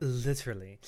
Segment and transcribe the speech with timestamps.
[0.00, 0.78] Literally.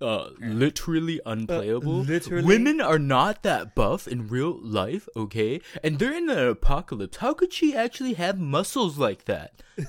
[0.00, 2.00] uh literally unplayable.
[2.00, 2.44] literally?
[2.44, 5.60] Women are not that buff in real life, okay?
[5.82, 7.18] And they're in an apocalypse.
[7.18, 9.62] How could she actually have muscles like that?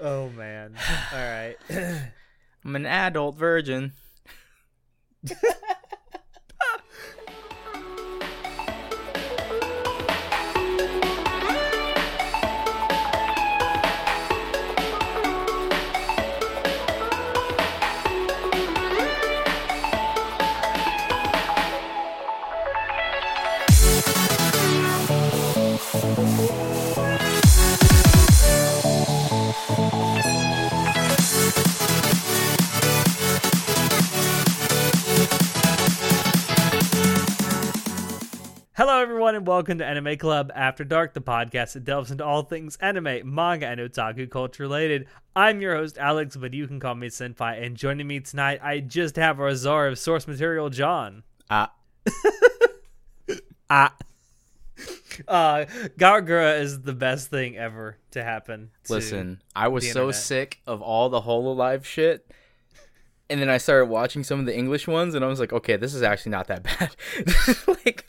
[0.00, 0.74] Oh man.
[1.12, 1.56] All right.
[2.64, 3.92] I'm an adult virgin.
[38.76, 42.42] Hello, everyone, and welcome to Anime Club After Dark, the podcast that delves into all
[42.42, 45.06] things anime, manga, and otaku culture related.
[45.36, 47.64] I'm your host, Alex, but you can call me Senpai.
[47.64, 51.22] And joining me tonight, I just have our czar of source material, John.
[51.50, 51.72] Ah.
[53.70, 53.94] Ah.
[55.26, 55.64] Uh,
[55.96, 58.70] Gawr Gura is the best thing ever to happen.
[58.84, 60.14] to- Listen, I was so internet.
[60.16, 62.30] sick of all the Hololive shit.
[63.30, 65.76] And then I started watching some of the English ones, and I was like, okay,
[65.76, 66.94] this is actually not that bad.
[67.86, 68.04] like,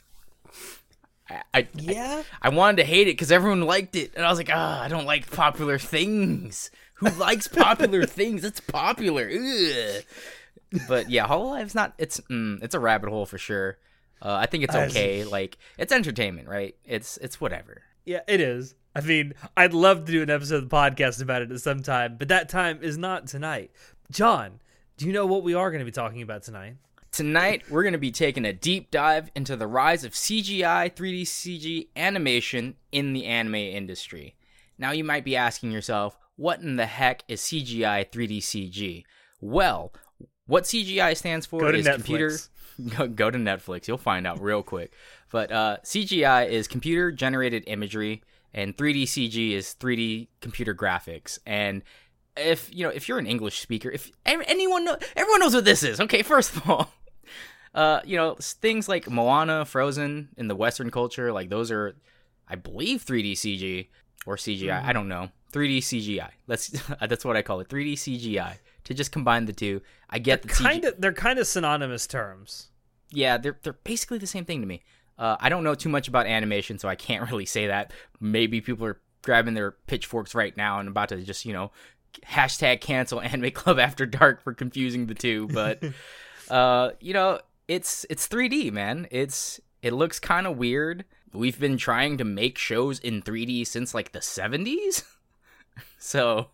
[1.28, 2.22] I, I, yeah.
[2.40, 4.88] I wanted to hate it because everyone liked it, and I was like, ah, I
[4.88, 6.70] don't like popular things.
[6.94, 8.44] Who likes popular things?
[8.44, 9.28] It's popular.
[9.28, 10.02] Ugh.
[10.88, 11.94] But yeah, Hololive's not.
[11.98, 13.78] It's mm, it's a rabbit hole for sure.
[14.20, 15.24] Uh, I think it's I okay.
[15.24, 16.74] Like it's entertainment, right?
[16.84, 17.82] It's it's whatever.
[18.04, 18.74] Yeah, it is.
[18.94, 21.82] I mean, I'd love to do an episode of the podcast about it at some
[21.82, 23.70] time, but that time is not tonight.
[24.10, 24.60] John,
[24.96, 26.76] do you know what we are going to be talking about tonight?
[27.16, 31.22] Tonight, we're going to be taking a deep dive into the rise of CGI 3D
[31.22, 34.36] CG animation in the anime industry.
[34.76, 39.04] Now, you might be asking yourself, what in the heck is CGI 3D CG?
[39.40, 39.94] Well,
[40.46, 41.94] what CGI stands for Go to is Netflix.
[41.94, 42.38] computer.
[42.98, 43.88] Go, go to Netflix.
[43.88, 44.92] You'll find out real quick.
[45.30, 51.38] But uh, CGI is computer generated imagery, and 3D CG is 3D computer graphics.
[51.46, 51.82] And
[52.36, 55.82] if you know, if you're an English speaker, if anyone know, everyone knows what this
[55.82, 55.98] is.
[55.98, 56.90] Okay, first of all,
[57.76, 61.94] uh, you know, things like Moana, Frozen in the Western culture, like those are,
[62.48, 63.88] I believe, 3D CG
[64.26, 64.82] or CGI.
[64.82, 65.28] I don't know.
[65.52, 66.30] 3D CGI.
[66.46, 66.68] That's
[67.00, 67.68] that's what I call it.
[67.68, 68.54] 3D CGI.
[68.84, 72.06] To just combine the two, I get the CG Kind of, they're kind of synonymous
[72.06, 72.68] terms.
[73.10, 74.82] yeah, they're they're basically the same thing to me.
[75.18, 77.92] Uh, I don't know too much about animation, so I can't really say that.
[78.20, 81.72] Maybe people are grabbing their pitchforks right now and about to just you know
[82.26, 85.48] hashtag cancel Anime Club After Dark for confusing the two.
[85.48, 85.82] But
[86.50, 89.06] uh, you know, it's it's 3D, man.
[89.10, 91.04] It's it looks kind of weird.
[91.32, 95.04] We've been trying to make shows in 3D since like the 70s,
[95.98, 96.48] so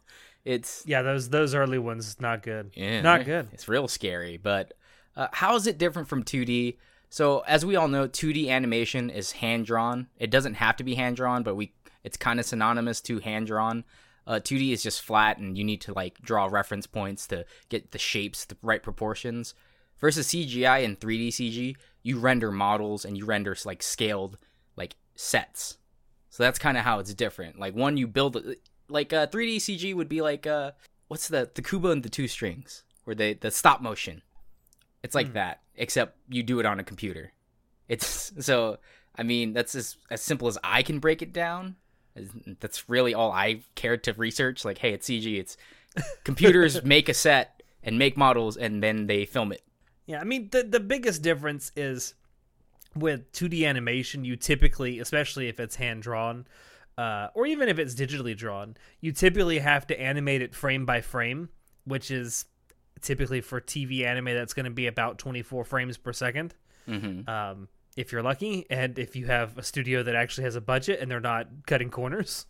[0.44, 2.72] it's Yeah, those those early ones not good.
[2.74, 3.48] yeah, not good.
[3.52, 4.36] It's real scary.
[4.38, 4.74] But
[5.16, 6.78] uh, how is it different from 2D?
[7.10, 10.08] So as we all know, 2D animation is hand drawn.
[10.18, 13.46] It doesn't have to be hand drawn, but we it's kind of synonymous to hand
[13.46, 13.84] drawn.
[14.26, 17.90] Uh, 2D is just flat, and you need to like draw reference points to get
[17.90, 19.54] the shapes, the right proportions.
[20.02, 24.36] Versus CGI and 3D CG, you render models and you render like scaled
[24.76, 25.78] like sets.
[26.28, 27.58] So that's kind of how it's different.
[27.58, 28.36] Like one, you build
[28.88, 30.72] like uh, 3D CG would be like uh,
[31.06, 34.22] what's the the Kubo and the two strings, where they the stop motion.
[35.04, 37.32] It's like that, except you do it on a computer.
[37.88, 38.78] It's so.
[39.14, 41.76] I mean, that's as as simple as I can break it down.
[42.60, 44.64] That's really all I cared to research.
[44.64, 45.38] Like, hey, it's CG.
[45.38, 45.56] It's
[46.24, 49.62] computers make a set and make models, and then they film it.
[50.12, 52.12] Yeah, I mean the the biggest difference is
[52.94, 56.46] with 2D animation, you typically, especially if it's hand drawn,
[56.98, 61.00] uh, or even if it's digitally drawn, you typically have to animate it frame by
[61.00, 61.48] frame,
[61.84, 62.44] which is
[63.00, 66.52] typically for TV anime that's going to be about 24 frames per 2nd
[66.86, 67.26] Mm-hmm.
[67.30, 71.00] Um, if you're lucky, and if you have a studio that actually has a budget
[71.00, 72.44] and they're not cutting corners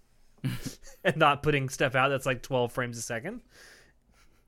[1.04, 3.42] and not putting stuff out that's like 12 frames a second.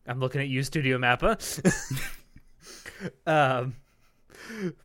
[0.07, 1.39] I'm looking at you, Studio Mappa.
[3.27, 3.77] um,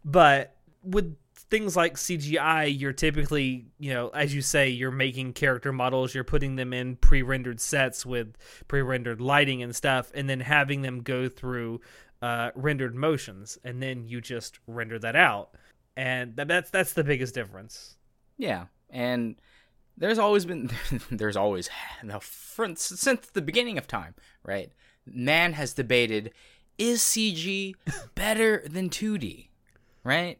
[0.03, 1.15] but with
[1.49, 6.23] things like CGI, you're typically, you know, as you say, you're making character models, you're
[6.23, 8.35] putting them in pre rendered sets with
[8.67, 11.81] pre rendered lighting and stuff, and then having them go through
[12.21, 15.51] uh, rendered motions, and then you just render that out.
[15.97, 17.95] And that's that's the biggest difference.
[18.37, 19.35] Yeah, and
[19.97, 20.69] there's always been
[21.11, 21.69] there's always
[22.75, 24.71] since the beginning of time, right?
[25.05, 26.31] Man has debated
[26.79, 27.75] is CG
[28.15, 29.49] better than 2D,
[30.03, 30.39] right?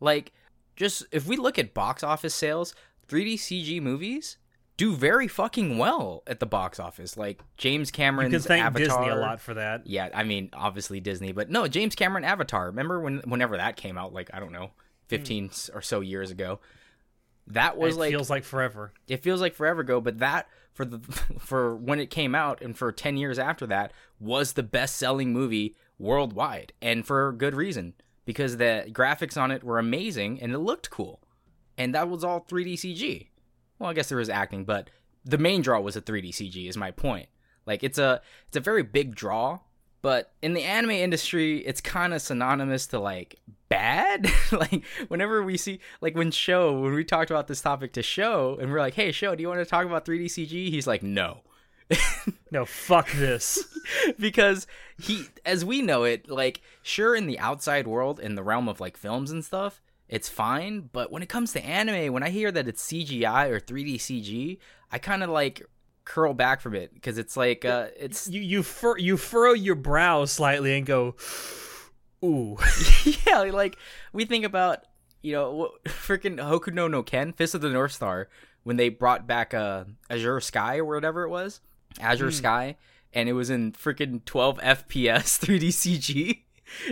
[0.00, 0.32] Like
[0.76, 2.74] just if we look at box office sales,
[3.08, 4.38] 3D CG movies
[4.78, 7.18] do very fucking well at the box office.
[7.18, 9.04] Like James Cameron's You can thank Avatar.
[9.04, 9.86] Disney a lot for that.
[9.86, 12.66] Yeah, I mean, obviously Disney, but no, James Cameron Avatar.
[12.66, 14.70] Remember when whenever that came out, like I don't know,
[15.08, 16.60] fifteen s or so years ago.
[17.50, 18.92] That was it like feels like forever.
[19.08, 20.98] it feels like forever ago, but that for the
[21.38, 25.76] for when it came out and for 10 years after that was the best-selling movie
[25.98, 27.94] worldwide and for good reason
[28.24, 31.20] because the graphics on it were amazing and it looked cool.
[31.76, 33.28] And that was all 3D CG.
[33.78, 34.90] Well, I guess there was acting, but
[35.24, 37.28] the main draw was a 3D CG is my point.
[37.66, 39.60] Like it's a it's a very big draw,
[40.02, 43.38] but in the anime industry, it's kind of synonymous to like
[43.70, 44.30] bad.
[44.52, 48.58] like whenever we see like when show when we talked about this topic to show
[48.60, 51.02] and we're like, "Hey, show, do you want to talk about 3D CG?" He's like,
[51.02, 51.40] "No."
[52.52, 53.64] No, fuck this.
[54.18, 54.66] because
[55.00, 58.80] he as we know it, like sure in the outside world in the realm of
[58.80, 62.50] like films and stuff, it's fine, but when it comes to anime, when I hear
[62.50, 64.58] that it's CGI or 3D CG,
[64.90, 65.62] I kind of like
[66.04, 69.76] curl back from it because it's like uh it's you you fur- you furrow your
[69.76, 71.14] brow slightly and go,
[72.24, 72.56] ooh.
[73.26, 73.76] yeah, like
[74.12, 74.84] we think about
[75.22, 78.28] you know freaking Hokuto no Ken, Fist of the North Star,
[78.62, 81.60] when they brought back uh Azure Sky or whatever it was,
[82.00, 82.76] Azure Sky,
[83.12, 86.42] and it was in freaking 12 FPS 3D CG.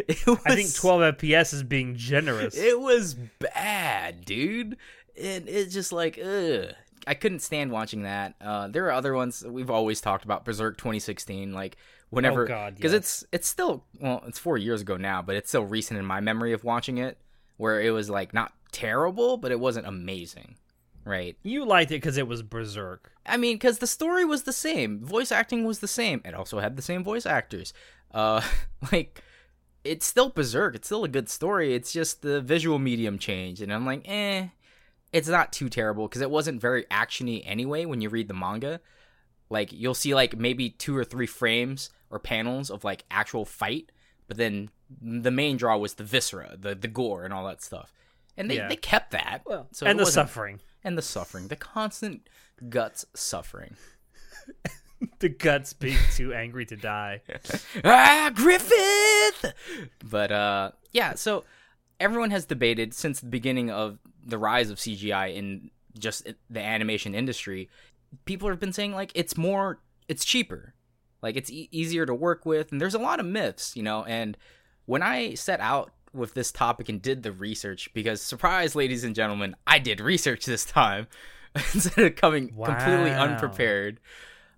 [0.08, 2.56] It was, I think 12 FPS is being generous.
[2.56, 4.76] It was bad, dude,
[5.16, 6.74] and it's just like ugh.
[7.06, 8.34] I couldn't stand watching that.
[8.40, 10.44] Uh, there are other ones we've always talked about.
[10.44, 11.76] Berserk 2016, like
[12.10, 12.98] whenever, Oh, because yes.
[13.00, 16.20] it's it's still well, it's four years ago now, but it's still recent in my
[16.20, 17.18] memory of watching it,
[17.56, 20.56] where it was like not terrible, but it wasn't amazing,
[21.04, 21.36] right?
[21.42, 23.12] you liked it because it was Berserk.
[23.26, 26.20] I mean, because the story was the same, voice acting was the same.
[26.24, 27.72] It also had the same voice actors.
[28.12, 28.40] Uh,
[28.92, 29.22] like
[29.84, 30.74] it's still Berserk.
[30.74, 31.74] It's still a good story.
[31.74, 34.48] It's just the visual medium changed, and I'm like, eh,
[35.12, 37.84] it's not too terrible because it wasn't very actiony anyway.
[37.86, 38.80] When you read the manga,
[39.50, 43.90] like you'll see like maybe two or three frames or panels of like actual fight,
[44.26, 44.70] but then
[45.02, 47.92] the main draw was the viscera, the the gore, and all that stuff.
[48.36, 48.68] And they, Yeah.
[48.68, 49.42] they kept that.
[49.72, 50.60] so and the suffering.
[50.84, 52.28] and the suffering, the constant
[52.68, 53.76] guts suffering.
[55.20, 57.22] The guts being too angry to die.
[57.84, 59.54] ah, Griffith.
[60.04, 61.14] But uh, yeah.
[61.14, 61.44] So
[62.00, 67.14] everyone has debated since the beginning of the rise of CGI in just the animation
[67.14, 67.68] industry.
[68.24, 70.74] People have been saying like it's more, it's cheaper,
[71.22, 74.04] like it's e- easier to work with, and there's a lot of myths, you know.
[74.04, 74.36] And
[74.86, 79.14] when I set out with this topic and did the research, because surprise, ladies and
[79.14, 81.06] gentlemen, I did research this time
[81.54, 84.00] instead of coming completely unprepared.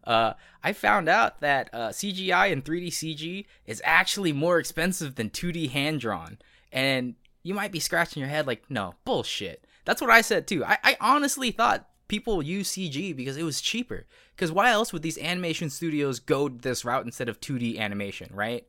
[0.05, 0.33] Uh,
[0.63, 5.71] I found out that uh, CGI and 3D CG is actually more expensive than 2D
[5.71, 6.39] hand drawn.
[6.73, 9.67] And you might be scratching your head like, no, bullshit.
[9.85, 10.65] That's what I said too.
[10.65, 14.05] I, I honestly thought people use CG because it was cheaper.
[14.35, 18.67] Because why else would these animation studios go this route instead of 2D animation, right?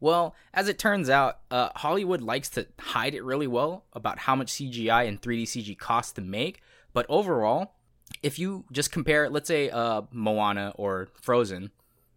[0.00, 4.34] Well, as it turns out, uh, Hollywood likes to hide it really well about how
[4.34, 6.60] much CGI and 3D CG costs to make.
[6.92, 7.76] But overall,
[8.20, 11.70] if you just compare, let's say, uh, Moana or Frozen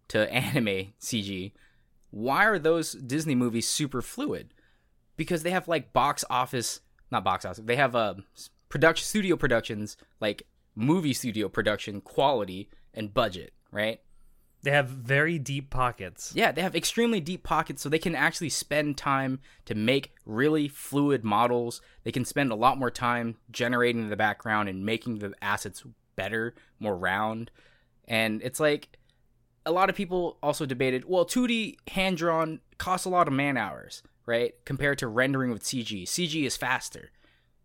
[0.08, 1.52] to anime CG,
[2.10, 4.52] why are those Disney movies super fluid?
[5.16, 8.14] Because they have like box office, not box office, they have uh,
[8.70, 10.44] production studio productions, like
[10.74, 14.00] movie studio production quality and budget, right?
[14.62, 16.32] They have very deep pockets.
[16.34, 20.68] Yeah, they have extremely deep pockets, so they can actually spend time to make really
[20.68, 21.80] fluid models.
[22.04, 25.82] They can spend a lot more time generating the background and making the assets
[26.14, 27.50] better, more round.
[28.06, 28.98] And it's like
[29.64, 33.56] a lot of people also debated, well, 2D hand drawn costs a lot of man
[33.56, 34.54] hours, right?
[34.66, 36.02] Compared to rendering with CG.
[36.02, 37.10] CG is faster.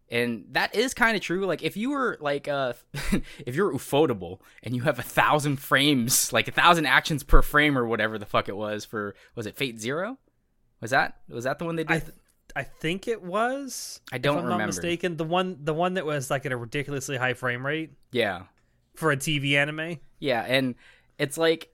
[0.10, 1.46] And that is kind of true.
[1.46, 2.74] Like if you were like uh
[3.46, 7.78] if you're ufotable and you have a thousand frames, like a thousand actions per frame
[7.78, 10.18] or whatever the fuck it was for was it Fate Zero?
[10.82, 11.96] Was that was that the one they did?
[11.96, 12.14] I th-
[12.56, 14.00] I think it was.
[14.12, 14.62] I don't if I'm remember.
[14.62, 15.18] not mistaken.
[15.18, 18.44] The one the one that was like at a ridiculously high frame rate yeah.
[18.96, 19.98] for a TV anime.
[20.20, 20.76] Yeah, and
[21.18, 21.70] it's like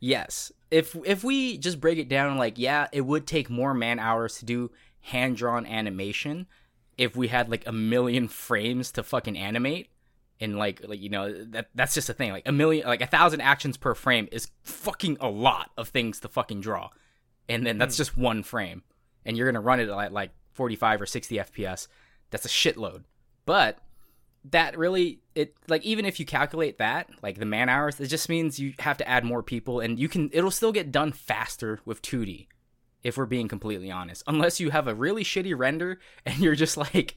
[0.00, 3.98] yes, if if we just break it down like yeah, it would take more man
[3.98, 4.70] hours to do
[5.00, 6.46] hand drawn animation
[6.98, 9.88] if we had like a million frames to fucking animate
[10.40, 12.32] and like like you know that that's just a thing.
[12.32, 16.20] Like a million like a thousand actions per frame is fucking a lot of things
[16.20, 16.90] to fucking draw.
[17.48, 18.00] And then that's hmm.
[18.00, 18.82] just one frame.
[19.24, 21.88] And you're gonna run it at like 45 or 60 fps
[22.30, 23.04] that's a shitload.
[23.46, 23.78] But
[24.50, 28.28] that really it like even if you calculate that like the man hours it just
[28.28, 31.78] means you have to add more people and you can it'll still get done faster
[31.84, 32.48] with 2d
[33.02, 34.22] if we're being completely honest.
[34.26, 37.16] Unless you have a really shitty render and you're just like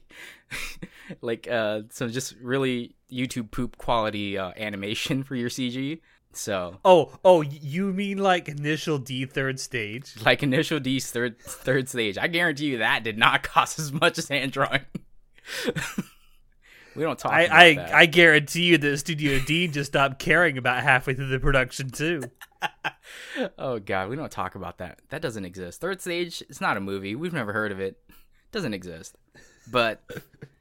[1.20, 6.00] like uh some just really YouTube poop quality uh, animation for your CG.
[6.32, 10.14] So Oh, oh, you mean like initial D third stage?
[10.24, 12.18] like initial D's third third stage.
[12.18, 14.82] I guarantee you that did not cost as much as hand drawing.
[16.94, 17.56] we don't talk I about
[17.90, 18.00] I.
[18.00, 22.22] I guarantee you that Studio D just stopped caring about halfway through the production too.
[23.58, 25.00] oh god, we don't talk about that.
[25.10, 25.80] That doesn't exist.
[25.80, 27.14] Third stage, it's not a movie.
[27.14, 27.98] We've never heard of it.
[28.52, 29.16] doesn't exist.
[29.70, 30.02] But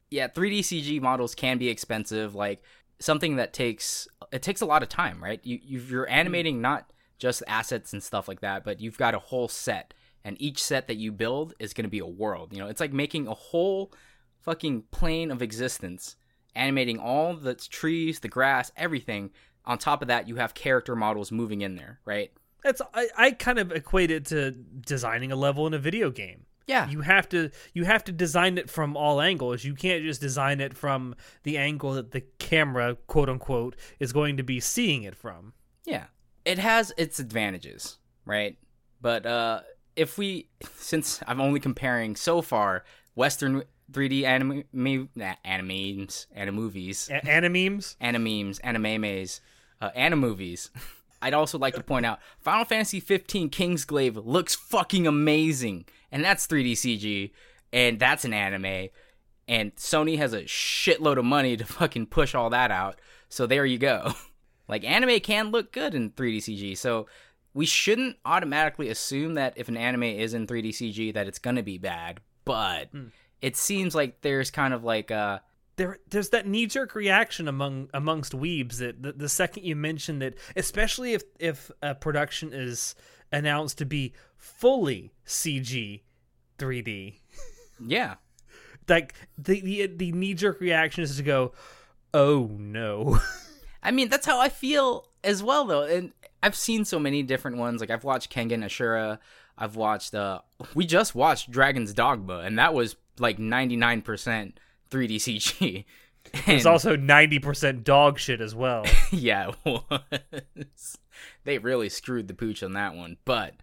[0.10, 2.36] yeah, 3D CG models can be expensive.
[2.36, 2.64] Like
[3.00, 5.40] something that takes it takes a lot of time, right?
[5.44, 9.48] You you're animating not just assets and stuff like that, but you've got a whole
[9.48, 12.54] set, and each set that you build is going to be a world.
[12.54, 13.94] You know, it's like making a whole
[14.42, 16.16] fucking plane of existence,
[16.56, 19.32] animating all the trees, the grass, everything.
[19.66, 22.32] On top of that, you have character models moving in there, right?
[22.64, 26.46] That's I, I kind of equate it to designing a level in a video game.
[26.68, 26.90] Yeah.
[26.90, 29.64] You have to you have to design it from all angles.
[29.64, 34.38] You can't just design it from the angle that the camera, quote unquote, is going
[34.38, 35.54] to be seeing it from.
[35.86, 36.06] Yeah.
[36.44, 38.58] It has its advantages, right?
[39.02, 39.62] But uh
[39.96, 46.52] if we since I'm only comparing so far Western 3D anime nah, animes, animovies, A-
[46.52, 47.10] movies.
[47.12, 47.96] animemes.
[48.02, 49.40] animemes, animemes,
[49.86, 50.70] uh, animovies.
[51.22, 56.48] I'd also like to point out Final Fantasy 15 Kingsglaive looks fucking amazing, and that's
[56.48, 57.32] 3D CG,
[57.74, 58.90] and that's an anime,
[59.48, 63.00] and Sony has a shitload of money to fucking push all that out.
[63.30, 64.14] So there you go.
[64.68, 67.08] like anime can look good in 3D CG, so
[67.54, 71.64] we shouldn't automatically assume that if an anime is in 3D CG that it's gonna
[71.64, 72.90] be bad, but
[73.42, 75.40] it seems like there's kind of like uh
[75.78, 80.20] there there's that knee jerk reaction among amongst weebs that the, the second you mention
[80.20, 82.96] that especially if if a production is
[83.32, 86.02] announced to be fully CG
[86.58, 87.20] 3D
[87.86, 88.16] yeah
[88.88, 91.54] like the the, the knee jerk reaction is to go
[92.14, 93.20] oh no
[93.86, 95.84] I mean, that's how I feel as well, though.
[95.84, 97.80] And I've seen so many different ones.
[97.80, 99.20] Like I've watched Kengan Ashura.
[99.58, 100.16] I've watched.
[100.16, 100.40] uh
[100.74, 104.60] We just watched Dragon's Dogma, and that was like ninety nine percent
[104.96, 105.86] 3D CG.
[106.34, 108.84] It's And- also 90% dog shit as well.
[109.12, 109.86] yeah, it
[110.66, 110.98] was.
[111.44, 113.18] they really screwed the pooch on that one.
[113.26, 113.54] But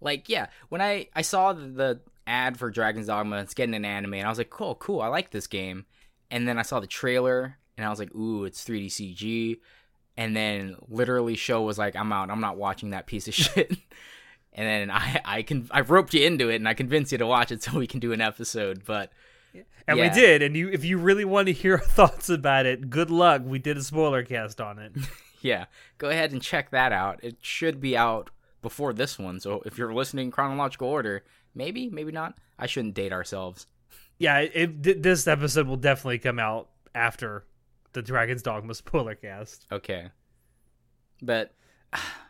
[0.00, 3.84] like, yeah, when I I saw the, the ad for Dragon's Dogma, it's getting an
[3.86, 5.86] anime, and I was like, cool, cool, I like this game.
[6.30, 9.58] And then I saw the trailer, and I was like, ooh, it's 3D CG.
[10.16, 12.30] And then literally, show was like, I'm out.
[12.30, 13.70] I'm not watching that piece of shit.
[13.70, 13.78] and
[14.68, 17.50] then I I can I roped you into it, and I convinced you to watch
[17.50, 18.84] it so we can do an episode.
[18.84, 19.10] But
[19.86, 20.08] And Yeah.
[20.08, 20.40] we did.
[20.42, 23.42] And you if you really want to hear our thoughts about it, good luck.
[23.44, 24.92] We did a spoiler cast on it.
[25.42, 25.66] yeah,
[25.98, 27.20] go ahead and check that out.
[27.22, 28.30] It should be out
[28.62, 29.40] before this one.
[29.40, 31.22] So if you're listening in chronological order,
[31.54, 32.34] maybe, maybe not.
[32.58, 33.66] I shouldn't date ourselves.
[34.18, 37.44] yeah, it, it, this episode will definitely come out after
[37.92, 39.66] the Dragon's Dogma spoiler cast.
[39.70, 40.08] Okay.
[41.20, 41.52] But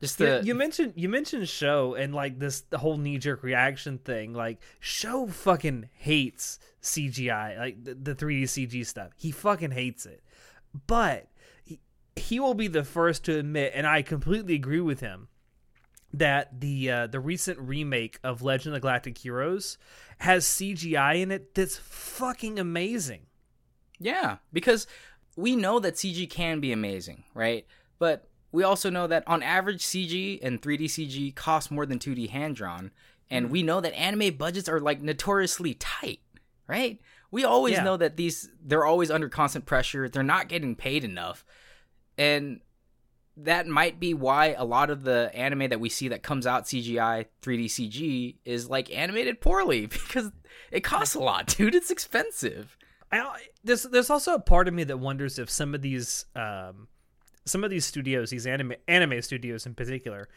[0.00, 3.98] just You, you mentioned you mentioned show and like this the whole knee jerk reaction
[3.98, 4.32] thing.
[4.32, 9.10] Like show fucking hates CGI, like the, the 3D CG stuff.
[9.16, 10.22] He fucking hates it.
[10.86, 11.28] But
[11.62, 11.80] he,
[12.16, 15.28] he will be the first to admit, and I completely agree with him,
[16.12, 19.76] that the uh, the recent remake of Legend of Galactic Heroes
[20.18, 23.26] has CGI in it that's fucking amazing.
[23.98, 24.86] Yeah, because
[25.36, 27.66] we know that CG can be amazing, right?
[27.98, 32.30] But we also know that on average CG and 3D CG costs more than 2D
[32.30, 32.90] hand drawn,
[33.30, 36.20] and we know that anime budgets are like notoriously tight,
[36.66, 37.00] right?
[37.30, 37.84] We always Yeah.
[37.84, 40.08] know that these they're always under constant pressure.
[40.08, 41.44] They're not getting paid enough.
[42.18, 42.60] And
[43.36, 46.64] that might be why a lot of the anime that we see that comes out
[46.66, 50.30] CGI 3D CG is like animated poorly because
[50.72, 51.74] it costs a lot, dude.
[51.74, 52.76] It's expensive.
[53.12, 56.88] I, there's there's also a part of me that wonders if some of these um,
[57.50, 60.28] some of these studios, these anime anime studios in particular,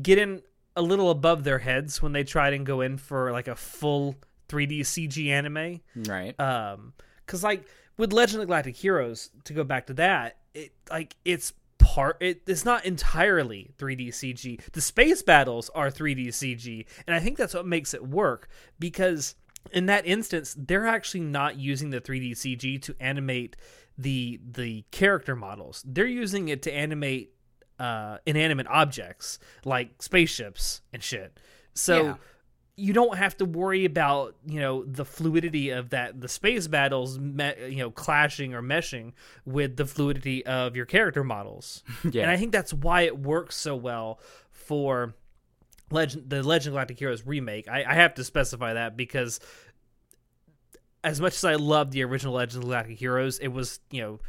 [0.00, 0.42] get in
[0.76, 4.16] a little above their heads when they try and go in for like a full
[4.48, 5.80] 3D CG anime.
[5.96, 6.38] Right.
[6.40, 6.92] Um,
[7.24, 7.64] because like
[7.96, 12.42] with Legend of Galactic Heroes, to go back to that, it like it's part it,
[12.46, 14.60] it's not entirely 3D CG.
[14.72, 18.48] The space battles are 3D CG, and I think that's what makes it work
[18.78, 19.34] because
[19.72, 23.56] in that instance, they're actually not using the 3D CG to animate
[24.00, 25.82] the the character models.
[25.86, 27.32] They're using it to animate
[27.78, 31.40] uh, inanimate objects like spaceships and shit.
[31.74, 32.14] So Yeah.
[32.76, 37.18] you don't have to worry about you know the fluidity of that the space battles
[37.18, 39.12] me, you know clashing or meshing
[39.44, 42.22] with the fluidity of your character models Yeah.
[42.22, 44.18] and i think that's why it works so well
[44.50, 45.14] for
[45.90, 47.66] Legend the Legend of Galactic Heroes remake.
[47.68, 49.40] I, I have to specify that because
[51.02, 54.20] as much as I love the original Legends of Galactic Heroes, it was you know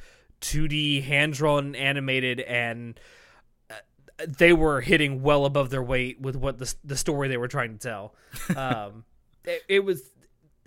[0.41, 2.99] 2D hand drawn animated and
[3.69, 3.75] uh,
[4.27, 7.77] they were hitting well above their weight with what the the story they were trying
[7.77, 8.15] to tell.
[8.55, 9.03] Um,
[9.45, 10.01] it, it was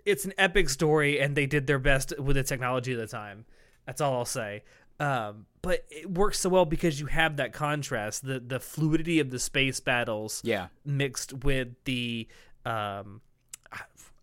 [0.05, 3.45] it's an epic story and they did their best with the technology of the time.
[3.87, 4.63] That's all I'll say.
[5.01, 9.31] Um, but it works so well because you have that contrast, the the fluidity of
[9.31, 10.69] the space battles, Yeah.
[10.85, 12.29] mixed with the
[12.67, 13.21] um,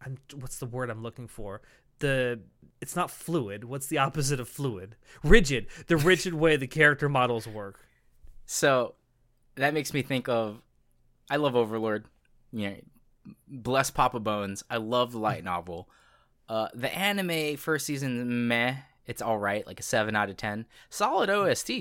[0.06, 1.62] I'm, what's the word I'm looking for?
[2.00, 2.40] The
[2.82, 3.64] it's not fluid.
[3.64, 4.96] What's the opposite of fluid?
[5.24, 5.68] Rigid.
[5.88, 7.86] The rigid way the character models work.
[8.46, 8.96] So
[9.56, 10.62] that makes me think of
[11.30, 12.06] I love Overlord.
[12.52, 12.76] You know,
[13.48, 14.64] bless Papa Bones.
[14.70, 15.90] I love the light novel.
[16.50, 18.76] Uh, the anime first season, meh.
[19.06, 20.66] It's all right, like a seven out of ten.
[20.90, 21.72] Solid OST.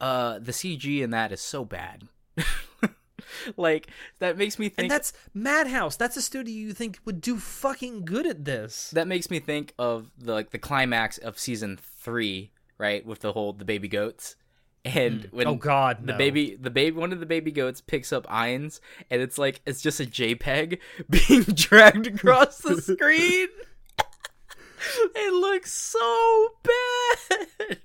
[0.00, 2.08] Uh, the CG in that is so bad.
[3.56, 4.84] like that makes me think.
[4.84, 5.96] And that's Madhouse.
[5.96, 8.90] That's a studio you think would do fucking good at this.
[8.90, 13.32] that makes me think of the like the climax of season three, right, with the
[13.32, 14.36] whole the baby goats,
[14.84, 15.32] and mm.
[15.32, 16.18] when oh God, the no.
[16.18, 19.82] baby the baby one of the baby goats picks up Ainz, and it's like it's
[19.82, 20.78] just a JPEG
[21.10, 23.48] being dragged across the screen.
[25.14, 27.78] it looks so bad.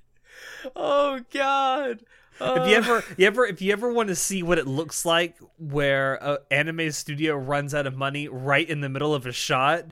[0.75, 2.01] Oh God.
[2.39, 5.37] If you ever, you ever, if you ever want to see what it looks like,
[5.57, 9.85] where a anime studio runs out of money right in the middle of a shot,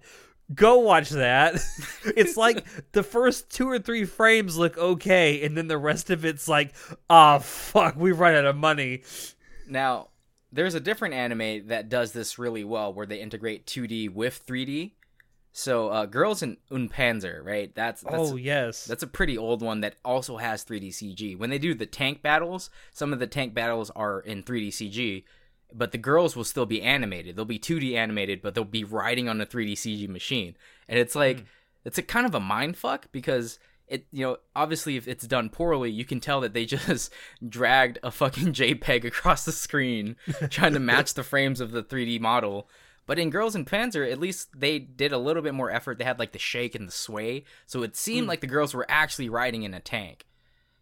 [0.53, 1.62] go watch that.
[2.05, 6.25] it's like the first two or three frames look okay, and then the rest of
[6.25, 6.73] it's like,
[7.09, 9.03] ah, fuck, we run out of money.
[9.67, 10.09] Now,
[10.51, 14.91] there's a different anime that does this really well where they integrate 2D with 3D.
[15.55, 16.57] So, uh, Girls und
[16.91, 17.74] Panzer, right?
[17.75, 21.38] That's, that's oh yes, That's a pretty old one that also has 3D CG.
[21.38, 25.24] When they do the tank battles, some of the tank battles are in 3D CG,
[25.72, 27.36] but the girls will still be animated.
[27.36, 30.55] They'll be 2D animated, but they'll be riding on a 3D CG machine.
[30.89, 31.45] And it's like
[31.86, 35.50] it's a kind of a mind fuck because it you know, obviously if it's done
[35.50, 37.12] poorly, you can tell that they just
[37.48, 40.15] dragged a fucking JPEG across the screen
[40.50, 42.67] trying to match the frames of the 3D model.
[43.05, 45.97] But in Girls in Panzer, at least they did a little bit more effort.
[45.97, 48.30] They had like the shake and the sway, so it seemed hmm.
[48.30, 50.25] like the girls were actually riding in a tank.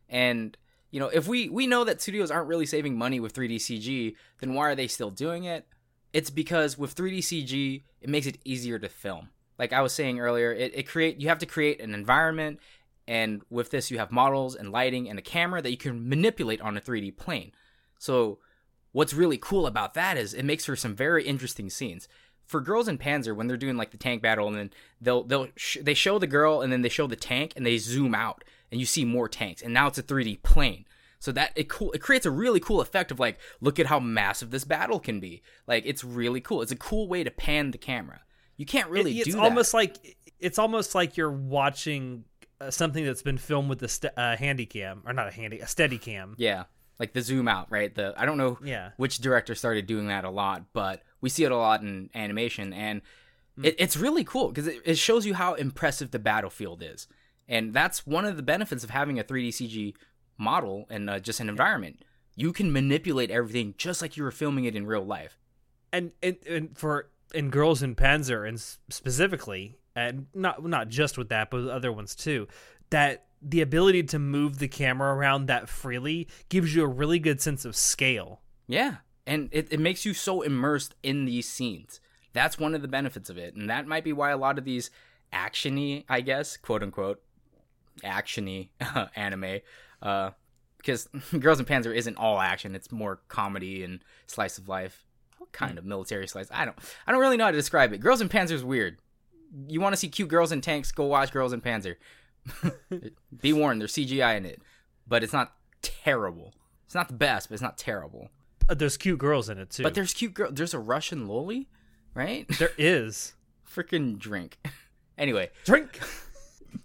[0.08, 0.56] And
[0.92, 4.16] you know, if we we know that studios aren't really saving money with 3D CG,
[4.40, 5.66] then why are they still doing it?
[6.14, 9.30] It's because with 3D CG, it makes it easier to film.
[9.58, 12.60] Like I was saying earlier, it, it create you have to create an environment,
[13.08, 16.62] and with this you have models and lighting and a camera that you can manipulate
[16.62, 17.52] on a 3D plane.
[17.98, 18.40] So
[18.92, 22.08] what's really cool about that is it makes for some very interesting scenes.
[22.46, 25.48] For girls in Panzer, when they're doing like the tank battle, and then they'll they'll
[25.56, 28.44] sh- they show the girl and then they show the tank and they zoom out
[28.72, 30.86] and you see more tanks and now it's a 3D plane.
[31.20, 34.00] So that it cool it creates a really cool effect of like look at how
[34.00, 35.44] massive this battle can be.
[35.68, 36.62] Like it's really cool.
[36.62, 38.22] It's a cool way to pan the camera.
[38.58, 39.42] You can't really it's do that.
[39.42, 42.26] almost like it's almost like you're watching
[42.60, 45.60] uh, something that's been filmed with a st- uh, handy cam or not a handy
[45.60, 46.36] a steady cam.
[46.38, 46.64] Yeah,
[47.02, 47.94] like the zoom out, right?
[47.94, 48.92] The I don't know Yeah.
[48.98, 52.72] which director started doing that a lot, but we see it a lot in animation,
[52.74, 53.02] and
[53.58, 53.66] Hmm.
[53.66, 57.08] it, it's really cool because it, it shows you how impressive the battlefield is,
[57.50, 59.94] and that's one of the benefits of having a 3D CG
[60.38, 61.96] model and uh, just an environment.
[62.36, 65.38] You can manipulate everything just like you were filming it in real life.
[65.92, 68.58] and, and and for in girls in Panzer and
[68.90, 72.48] specifically, and not not just with that, but with other ones too,
[72.92, 77.42] that the ability to move the camera around that freely gives you a really good
[77.42, 78.42] sense of scale.
[78.68, 78.98] Yeah.
[79.26, 82.00] And it, it makes you so immersed in these scenes.
[82.34, 83.56] That's one of the benefits of it.
[83.56, 84.92] And that might be why a lot of these
[85.34, 87.22] actiony, I guess, quote unquote,
[88.04, 88.70] actiony
[89.16, 89.60] anime,
[90.02, 90.32] uh,
[90.78, 91.08] because
[91.40, 92.76] Girls in Panzer isn't all action.
[92.76, 95.06] It's more comedy and slice of life.
[95.38, 96.48] What kind of military slice?
[96.52, 98.00] I don't I don't really know how to describe it.
[98.00, 98.98] Girls in Panzer is weird.
[99.68, 101.96] You want to see cute girls in tanks, go watch Girls in Panzer.
[103.42, 104.62] Be warned, there's CGI in it.
[105.08, 106.54] But it's not terrible.
[106.86, 108.30] It's not the best, but it's not terrible.
[108.70, 109.84] Uh, There's cute girls in it too.
[109.84, 110.52] But there's cute girl.
[110.52, 111.66] There's a Russian loli,
[112.14, 112.48] right?
[112.60, 113.34] there is
[113.70, 114.58] Freaking drink.
[115.18, 116.00] anyway, drink.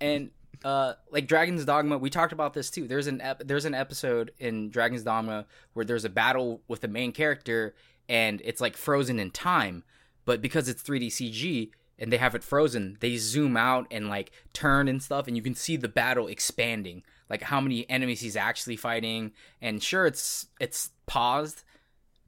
[0.01, 0.31] and
[0.65, 2.87] uh, like Dragon's Dogma, we talked about this too.
[2.89, 6.89] There's an ep- there's an episode in Dragon's Dogma where there's a battle with the
[6.89, 7.75] main character,
[8.09, 9.85] and it's like frozen in time.
[10.25, 14.33] But because it's 3D CG and they have it frozen, they zoom out and like
[14.53, 18.37] turn and stuff, and you can see the battle expanding, like how many enemies he's
[18.37, 19.33] actually fighting.
[19.61, 21.65] And sure, it's it's paused,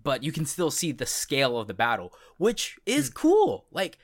[0.03, 3.15] but you can still see the scale of the battle, which is hmm.
[3.15, 3.67] cool.
[3.71, 3.99] Like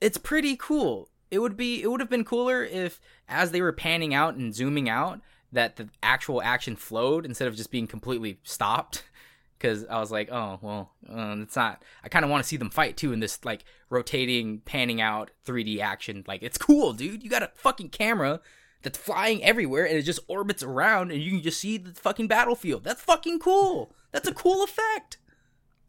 [0.00, 1.08] it's pretty cool.
[1.30, 4.54] It would be it would have been cooler if as they were panning out and
[4.54, 5.20] zooming out
[5.52, 9.04] that the actual action flowed instead of just being completely stopped.
[9.58, 11.82] because I was like, oh well, um, it's not.
[12.02, 15.30] I kind of want to see them fight too in this like rotating, panning out
[15.46, 16.24] 3D action.
[16.26, 17.22] Like it's cool, dude.
[17.22, 18.40] You got a fucking camera
[18.82, 22.28] that's flying everywhere and it just orbits around and you can just see the fucking
[22.28, 22.84] battlefield.
[22.84, 23.94] That's fucking cool.
[24.12, 25.16] That's a cool effect.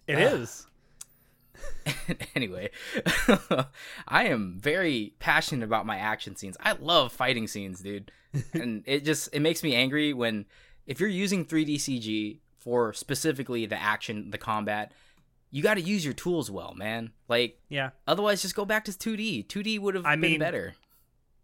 [0.08, 0.67] It is.
[2.36, 2.69] anyway,
[4.08, 6.58] I am very passionate about my action scenes.
[6.60, 8.12] I love fighting scenes, dude.
[8.54, 10.45] and it just it makes me angry when
[10.88, 14.91] if you're using 3D CG for specifically the action, the combat,
[15.51, 17.12] you got to use your tools well, man.
[17.30, 17.91] Like Yeah.
[18.06, 19.45] otherwise just go back to 2D.
[19.47, 20.73] 2D would have I been mean, better.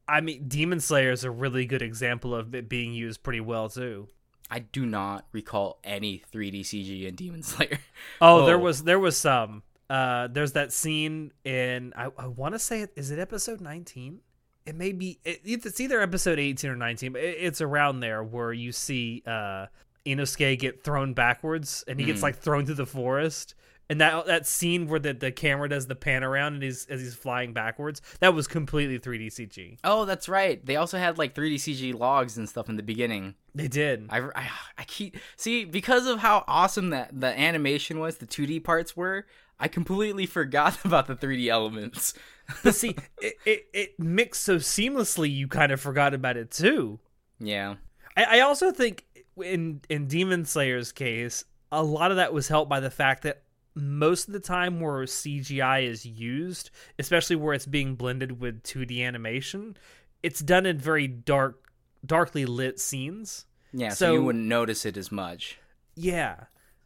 [0.07, 3.69] I mean, Demon Slayer is a really good example of it being used pretty well
[3.69, 4.09] too.
[4.49, 7.79] I do not recall any 3D CG in Demon Slayer.
[8.19, 8.59] Oh, there Oh.
[8.59, 9.63] was there was some.
[9.89, 14.19] Uh, there's that scene in I, I want to say it is it episode 19.
[14.65, 18.23] It may be it, it's either episode 18 or 19, but it, it's around there
[18.23, 19.67] where you see uh
[20.05, 22.23] Inosuke get thrown backwards and he gets Mm.
[22.23, 23.55] like thrown through the forest.
[23.89, 27.01] And that that scene where the, the camera does the pan around and he's as
[27.01, 29.77] he's flying backwards, that was completely 3D CG.
[29.83, 30.65] Oh, that's right.
[30.65, 33.35] They also had like 3D CG logs and stuff in the beginning.
[33.53, 34.07] They did.
[34.09, 38.63] I, I, I keep see because of how awesome that the animation was, the 2D
[38.63, 39.25] parts were.
[39.59, 42.13] I completely forgot about the 3D elements.
[42.63, 46.99] but see, it, it, it mixed so seamlessly you kind of forgot about it too.
[47.41, 47.75] Yeah,
[48.15, 49.03] I, I also think
[49.37, 53.43] in in Demon Slayer's case, a lot of that was helped by the fact that
[53.73, 59.01] most of the time where CGI is used, especially where it's being blended with 2D
[59.05, 59.77] animation,
[60.21, 61.71] it's done in very dark,
[62.05, 63.45] darkly lit scenes.
[63.71, 63.89] yeah.
[63.89, 65.57] So, So- you wouldn't notice it as much.
[65.95, 66.35] Yeah.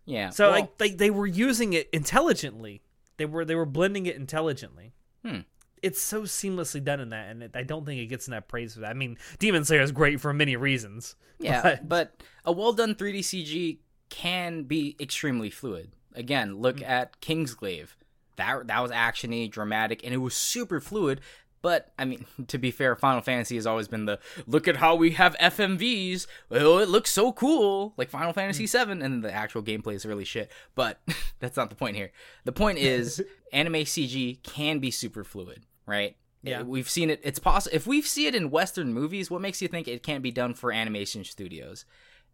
[0.05, 0.29] Yeah.
[0.29, 2.81] So well, like they they were using it intelligently.
[3.17, 4.93] They were they were blending it intelligently.
[5.25, 5.39] Hmm.
[5.81, 8.73] It's so seamlessly done in that, and it, I don't think it gets enough praise
[8.73, 8.89] for that.
[8.91, 11.15] I mean, Demon Slayer is great for many reasons.
[11.39, 13.77] yeah, but- but a well done 3D CG
[14.09, 15.91] can be extremely fluid.
[16.13, 16.88] Again, look Mm.
[16.88, 17.89] at Kingsglaive.
[18.38, 21.21] That that was actiony, dramatic, and it was super fluid.
[21.65, 24.93] But I mean, to be fair, Final Fantasy has always been the look at how
[24.93, 26.28] we have FMVs.
[26.51, 28.36] Oh, it looks so cool, like Final Mm.
[28.36, 30.51] Fantasy VII, and then the actual gameplay is really shit.
[30.75, 30.99] But
[31.39, 32.12] that's not the point here.
[32.43, 33.19] The point is,
[33.51, 36.15] anime CG can be super fluid, right?
[36.43, 36.62] Yeah.
[36.62, 37.19] we've seen it.
[37.23, 39.32] It's possible if we see it in Western movies.
[39.32, 41.84] What makes you think it can't be done for animation studios?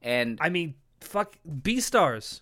[0.01, 2.41] And I mean, fuck Beastars.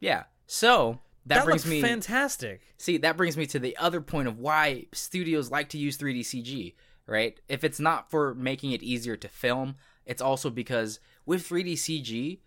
[0.00, 2.62] yeah, so that, That, brings me fantastic.
[2.78, 6.20] See, that brings me to the other point of why studios like to use 3D
[6.20, 6.74] CG,
[7.06, 7.38] right?
[7.48, 12.38] If it's not for making it easier to film, it's also because with 3D CG,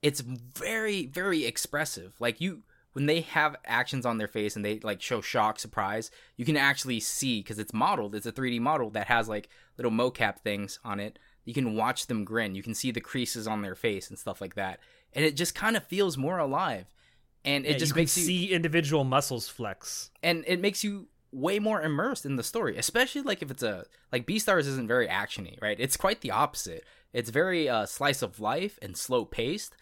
[0.00, 2.14] it's very, very expressive.
[2.18, 2.62] Like you,
[2.94, 6.56] when they have actions on their face and they like show shock, surprise, you can
[6.56, 8.14] actually see because it's modeled.
[8.14, 11.18] It's a 3D model that has like little mocap things on it.
[11.44, 12.54] You can watch them grin.
[12.54, 14.80] You can see the creases on their face and stuff like that,
[15.12, 16.93] and it just kind of feels more alive.
[17.44, 20.10] And it Yeah, just you makes you see individual muscles flex.
[20.22, 23.84] and it makes you way more immersed in the story especially like if it's a
[24.12, 28.38] like beastars isn't very actiony right it's quite the opposite it's very uh, slice of
[28.38, 29.74] life and slow paced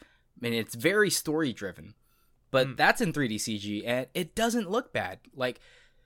[0.42, 1.92] and it's very story driven
[2.51, 2.77] but Mm.
[2.79, 5.61] that's in 3d cg and it doesn't look bad like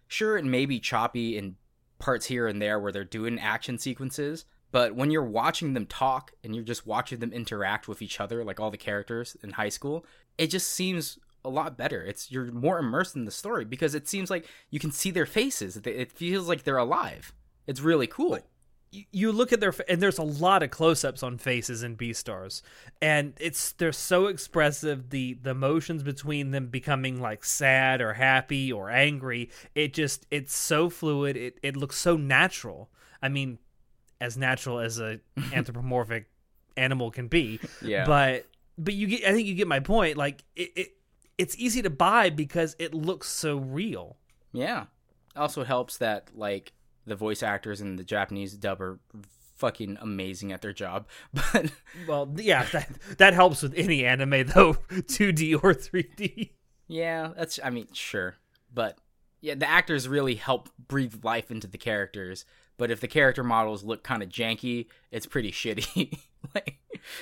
[0.09, 1.55] sure it may be choppy in
[2.01, 6.33] parts here and there where they're doing action sequences but when you're watching them talk
[6.43, 9.69] and you're just watching them interact with each other like all the characters in high
[9.69, 10.05] school
[10.39, 14.07] it just seems a lot better it's you're more immersed in the story because it
[14.09, 17.33] seems like you can see their faces It- it feels like they're alive
[17.67, 18.39] it's really cool
[18.93, 22.63] You, you look at their and there's a lot of close-ups on faces in Beastars,
[23.03, 25.11] and it's they're so expressive.
[25.11, 29.51] The the motions between them becoming like sad or happy or angry.
[29.75, 31.37] It just it's so fluid.
[31.37, 32.89] It it looks so natural.
[33.21, 33.59] I mean,
[34.21, 35.19] as natural as a
[35.53, 36.27] anthropomorphic
[36.77, 37.59] animal can be.
[37.83, 38.47] yeah but
[38.79, 40.89] but you get i think you get my point like it, it
[41.39, 44.17] it's easy to buy because it looks so real
[44.53, 44.85] Yeah.
[45.35, 46.73] Also helps that like
[47.07, 48.99] the voice actors and the Japanese dub are
[49.57, 51.07] fucking amazing at their job.
[51.53, 51.73] But
[52.07, 56.51] well yeah that, that helps with any anime though 2d or 3d
[56.89, 58.37] yeah, that's I mean, sure.
[58.73, 58.99] But
[59.41, 62.45] yeah, the actors really help breathe life into the characters.
[62.79, 66.19] But if the character models look kind of janky, it's pretty shitty.
[66.55, 66.79] like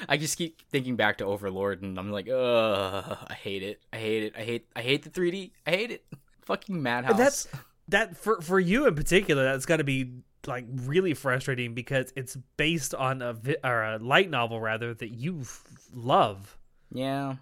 [0.08, 3.80] I just keep thinking back to Overlord and I'm like, "Ugh, I hate it.
[3.92, 4.34] I hate it.
[4.36, 5.52] I hate I hate the 3D.
[5.66, 6.04] I hate it."
[6.42, 7.12] Fucking Madhouse.
[7.12, 7.48] And that's
[7.88, 10.12] that for for you in particular that's got to be
[10.46, 15.08] like really frustrating because it's based on a vi- or a light novel rather that
[15.08, 16.58] you f- love
[16.92, 17.36] Yeah,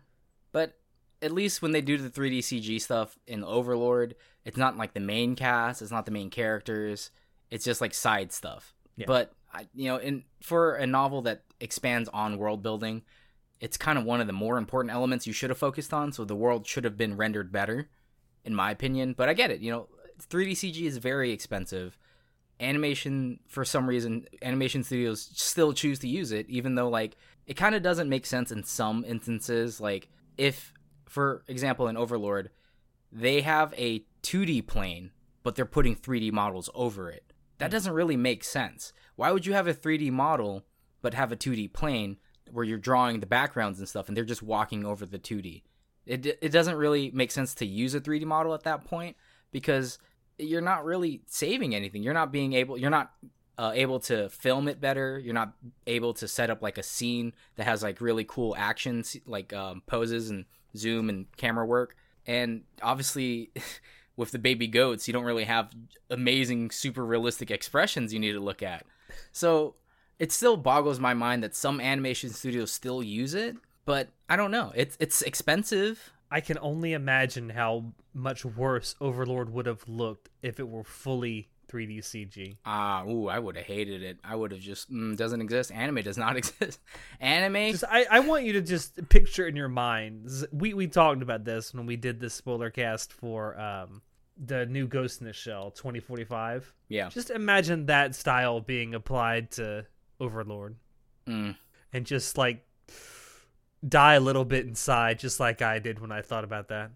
[0.53, 0.79] but
[1.21, 4.14] at least when they do the 3D CG stuff in Overlord,
[4.45, 7.11] it's not like the main cast, it's not the main characters,
[7.51, 8.75] it's just like side stuff.
[8.97, 9.07] Yeah.
[9.07, 13.03] But I, you know, in for a novel that expands on world building,
[13.61, 16.12] it's kind of one of the more important elements you should have focused on.
[16.12, 17.88] So the world should have been rendered better,
[18.44, 19.14] in my opinion.
[19.16, 19.61] But I get it.
[19.61, 19.88] You know,
[20.20, 21.96] 3D CG is very expensive.
[22.61, 27.55] Animation, for some reason, animation studios still choose to use it, even though like it
[27.55, 29.81] kind of doesn't make sense in some instances.
[29.81, 30.75] Like if,
[31.07, 32.51] for example, in Overlord,
[33.11, 35.11] they have a 2D plane,
[35.42, 37.33] but they're putting 3D models over it.
[37.59, 38.92] That doesn't really make sense.
[39.14, 40.64] Why would you have a 3D model
[41.02, 42.16] but have a 2D plane
[42.50, 45.62] where you're drawing the backgrounds and stuff and they're just walking over the 2D?
[46.06, 49.16] It it doesn't really make sense to use a 3D model at that point
[49.52, 49.98] because
[50.38, 52.02] you're not really saving anything.
[52.02, 53.12] You're not being able you're not
[53.58, 55.18] uh, able to film it better.
[55.18, 55.52] You're not
[55.86, 59.82] able to set up like a scene that has like really cool actions, like um,
[59.86, 61.94] poses and zoom and camera work.
[62.26, 63.50] And obviously,
[64.16, 65.70] with the baby goats, you don't really have
[66.10, 68.84] amazing, super realistic expressions you need to look at.
[69.32, 69.74] So
[70.22, 74.52] it still boggles my mind that some animation studios still use it, but I don't
[74.52, 74.70] know.
[74.72, 76.12] It's it's expensive.
[76.30, 81.48] I can only imagine how much worse Overlord would have looked if it were fully
[81.68, 82.56] 3D CG.
[82.64, 84.20] Ah, ooh, I would have hated it.
[84.22, 85.72] I would have just mm, doesn't exist.
[85.72, 86.78] Anime does not exist.
[87.18, 87.72] Anime.
[87.72, 90.30] Just, I, I want you to just picture in your mind.
[90.52, 94.02] We we talked about this when we did this spoiler cast for um
[94.37, 96.72] the new Ghost in the Shell 2045.
[96.88, 97.08] Yeah.
[97.08, 99.85] Just imagine that style being applied to
[100.22, 100.76] Overlord.
[101.26, 101.56] Mm.
[101.92, 102.64] And just like
[103.87, 106.90] die a little bit inside, just like I did when I thought about that.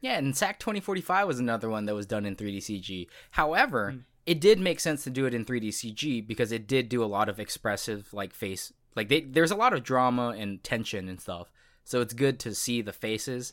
[0.00, 3.08] Yeah, and SAC 2045 was another one that was done in 3D CG.
[3.32, 4.04] However, mm.
[4.26, 7.06] it did make sense to do it in 3D CG because it did do a
[7.06, 11.20] lot of expressive like face like they, there's a lot of drama and tension and
[11.20, 11.52] stuff.
[11.84, 13.52] So it's good to see the faces.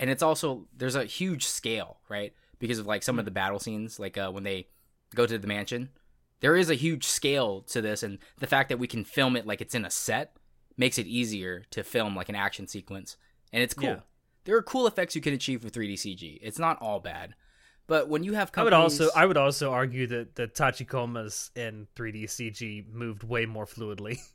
[0.00, 2.32] And it's also there's a huge scale, right?
[2.58, 3.20] Because of like some mm.
[3.20, 4.66] of the battle scenes like uh, when they
[5.14, 5.90] go to the mansion.
[6.40, 9.46] There is a huge scale to this and the fact that we can film it
[9.46, 10.36] like it's in a set
[10.76, 13.16] makes it easier to film like an action sequence.
[13.52, 13.88] And it's cool.
[13.88, 14.00] Yeah
[14.44, 16.38] there are cool effects you can achieve with 3D CG.
[16.42, 17.34] It's not all bad.
[17.86, 18.72] But when you have companies...
[18.72, 23.46] I would also I would also argue that the Tachikomas in 3D CG moved way
[23.46, 24.18] more fluidly.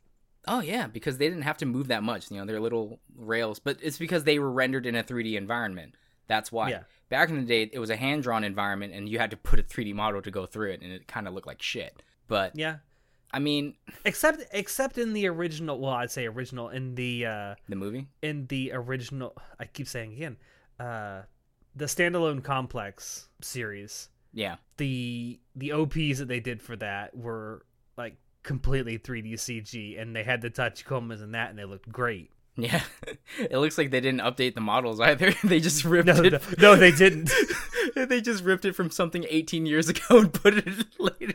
[0.48, 2.30] Oh yeah, because they didn't have to move that much.
[2.30, 5.96] You know, they're little rails, but it's because they were rendered in a 3D environment.
[6.28, 6.70] That's why.
[6.70, 6.82] Yeah.
[7.08, 9.60] Back in the day, it was a hand drawn environment, and you had to put
[9.60, 12.02] a 3D model to go through it, and it kind of looked like shit.
[12.26, 12.78] But yeah,
[13.32, 15.78] I mean, except except in the original.
[15.78, 18.08] Well, I'd say original in the uh, the movie.
[18.22, 20.36] In the original, I keep saying again,
[20.80, 21.22] uh,
[21.74, 24.08] the standalone complex series.
[24.32, 24.56] Yeah.
[24.76, 27.64] The the OPs that they did for that were
[27.96, 32.30] like completely 3D CG, and they had the Tachikomas and that, and they looked great.
[32.56, 32.82] Yeah,
[33.38, 35.34] it looks like they didn't update the models either.
[35.44, 36.32] they just ripped no, it.
[36.32, 37.30] No, no, they didn't.
[37.94, 41.34] they just ripped it from something 18 years ago and put it in later.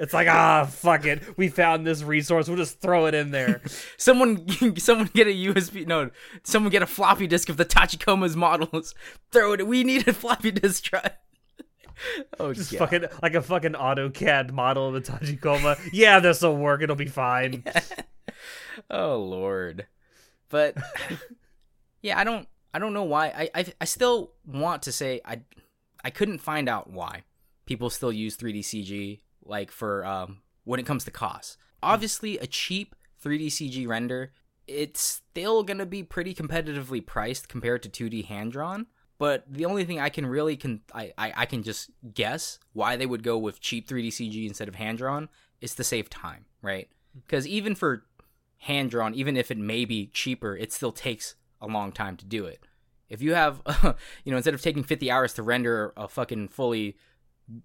[0.00, 1.22] It's like ah, fuck it.
[1.36, 2.48] We found this resource.
[2.48, 3.62] We'll just throw it in there.
[3.96, 4.46] someone,
[4.78, 5.86] someone get a USB.
[5.86, 6.10] No,
[6.44, 8.94] someone get a floppy disk of the Tachikoma's models.
[9.32, 9.66] Throw it.
[9.66, 11.16] We need a floppy disk drive.
[12.38, 12.78] oh, just God.
[12.78, 15.78] fucking like a fucking AutoCAD model of the Tachikoma.
[15.92, 16.82] yeah, this will work.
[16.82, 17.64] It'll be fine.
[17.66, 17.80] Yeah.
[18.90, 19.86] Oh Lord,
[20.48, 20.76] but
[22.02, 23.26] yeah, I don't, I don't know why.
[23.28, 25.40] I, I, I still want to say I,
[26.04, 27.24] I couldn't find out why
[27.66, 31.56] people still use 3D CG like for um, when it comes to cost.
[31.82, 34.32] Obviously, a cheap 3D CG render,
[34.66, 38.86] it's still gonna be pretty competitively priced compared to 2D hand drawn.
[39.18, 42.96] But the only thing I can really can I, I, I can just guess why
[42.96, 45.28] they would go with cheap 3D CG instead of hand drawn
[45.60, 46.88] is to save time, right?
[47.14, 48.04] Because even for
[48.58, 52.24] hand drawn, even if it may be cheaper, it still takes a long time to
[52.24, 52.60] do it.
[53.08, 53.62] If you have,
[54.24, 56.96] you know, instead of taking 50 hours to render a fucking fully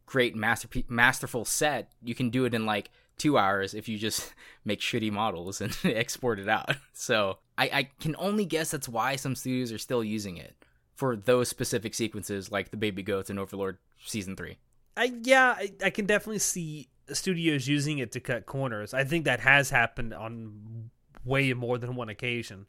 [0.05, 4.33] great master masterful set, you can do it in like two hours if you just
[4.65, 6.75] make shitty models and export it out.
[6.93, 10.55] So I, I can only guess that's why some studios are still using it
[10.95, 14.57] for those specific sequences, like the Baby Goats and Overlord season three.
[14.95, 18.93] I yeah, I, I can definitely see studios using it to cut corners.
[18.93, 20.89] I think that has happened on
[21.25, 22.65] way more than one occasion.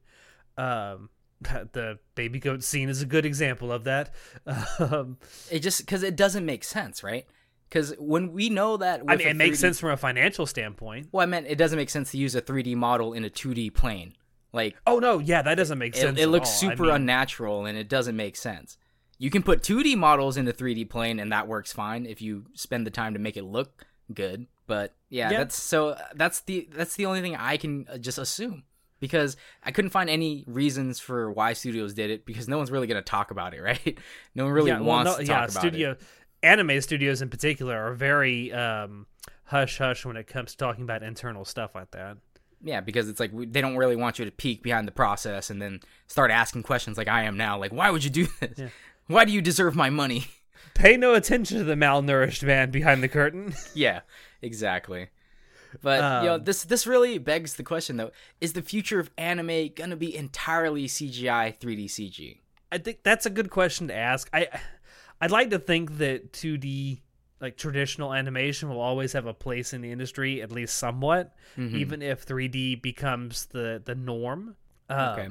[0.57, 4.14] Um, the baby goat scene is a good example of that.
[4.79, 5.18] Um,
[5.51, 7.27] it just because it doesn't make sense, right?
[7.68, 11.09] Because when we know that, I mean, it 3D, makes sense from a financial standpoint.
[11.12, 13.73] Well, I meant it doesn't make sense to use a 3D model in a 2D
[13.75, 14.14] plane.
[14.53, 16.18] Like, oh no, yeah, that doesn't make sense.
[16.18, 18.79] It, it looks super I mean, unnatural, and it doesn't make sense.
[19.18, 22.44] You can put 2D models in the 3D plane, and that works fine if you
[22.55, 24.47] spend the time to make it look good.
[24.67, 25.38] But yeah, yeah.
[25.38, 28.64] that's so that's the that's the only thing I can uh, just assume
[29.01, 32.87] because I couldn't find any reasons for why studios did it because no one's really
[32.87, 33.99] going to talk about it, right?
[34.35, 36.03] No one really yeah, wants well, no, to talk yeah, about studio, it.
[36.43, 39.07] Anime studios in particular are very um,
[39.45, 42.17] hush hush when it comes to talking about internal stuff like that.
[42.62, 45.61] Yeah, because it's like they don't really want you to peek behind the process and
[45.61, 47.59] then start asking questions like I am now.
[47.59, 48.59] Like, why would you do this?
[48.59, 48.69] Yeah.
[49.07, 50.27] Why do you deserve my money?
[50.74, 53.55] Pay no attention to the malnourished man behind the curtain.
[53.74, 54.00] yeah,
[54.42, 55.09] exactly.
[55.83, 59.11] But you know, Um, this this really begs the question though: Is the future of
[59.18, 62.38] anime gonna be entirely CGI, 3D CG?
[62.70, 64.29] I think that's a good question to ask.
[64.33, 64.48] I
[65.20, 67.00] I'd like to think that 2D
[67.40, 71.77] like traditional animation will always have a place in the industry at least somewhat Mm-hmm.
[71.77, 74.57] even if 3D becomes the the norm.
[74.88, 75.29] Um, Okay.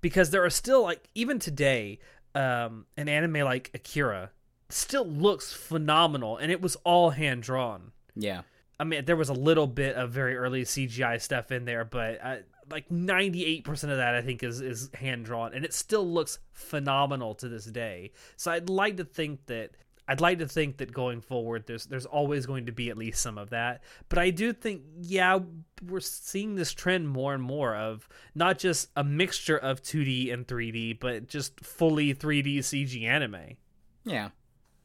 [0.00, 1.98] because there are still like even today
[2.36, 4.30] um an anime like Akira
[4.72, 7.92] still looks phenomenal and it was all hand drawn.
[8.14, 8.42] Yeah,
[8.78, 12.18] I mean, there was a little bit of very early CGI stuff in there, but
[12.22, 12.36] uh,
[12.70, 16.06] like ninety eight percent of that I think is is hand drawn, and it still
[16.06, 18.12] looks phenomenal to this day.
[18.36, 19.72] So I'd like to think that
[20.08, 23.22] I'd like to think that going forward, there's there's always going to be at least
[23.22, 23.82] some of that.
[24.08, 25.38] But I do think, yeah,
[25.86, 30.30] we're seeing this trend more and more of not just a mixture of two D
[30.30, 33.56] and three D, but just fully three D CG anime.
[34.04, 34.30] yeah.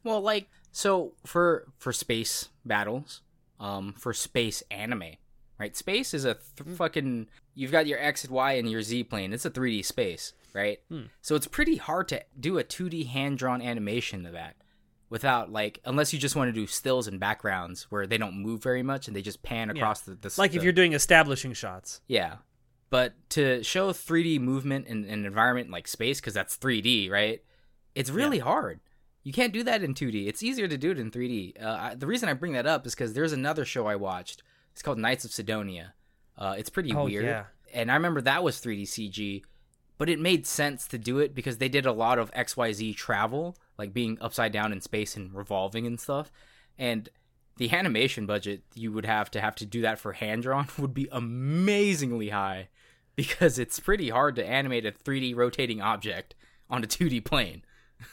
[0.04, 3.22] Well, like so for for space battles,
[3.60, 5.16] um, for space anime,
[5.58, 5.76] right?
[5.76, 7.28] Space is a th- fucking.
[7.54, 9.32] You've got your X and Y and your Z plane.
[9.32, 10.78] It's a 3D space, right?
[11.20, 14.54] So it's pretty hard to do a 2D hand drawn animation of that
[15.10, 18.62] without like unless you just want to do stills and backgrounds where they don't move
[18.62, 22.00] very much and they just pan across the, the Like if you're doing establishing shots.
[22.08, 22.36] yeah
[22.90, 27.42] but to show 3d movement in in an environment like space because that's 3d right
[27.94, 28.80] it's really hard
[29.28, 31.94] you can't do that in 2d it's easier to do it in 3d uh, I,
[31.94, 34.42] the reason i bring that up is because there's another show i watched.
[34.72, 35.94] It's called knights of sidonia.
[36.36, 37.24] Uh, it's pretty Oh, weird.
[37.26, 37.44] yeah.
[37.74, 39.42] and i remember that was 3d cg
[39.98, 43.56] but it made sense to do it because they did a lot of xyz travel
[43.76, 46.30] like being upside down in space and revolving and stuff.
[46.78, 47.08] And
[47.58, 50.94] the animation budget you would have to have to do that for hand drawn would
[50.94, 52.68] be amazingly high
[53.16, 56.34] because it's pretty hard to animate a 3D rotating object
[56.70, 57.62] on a 2D plane.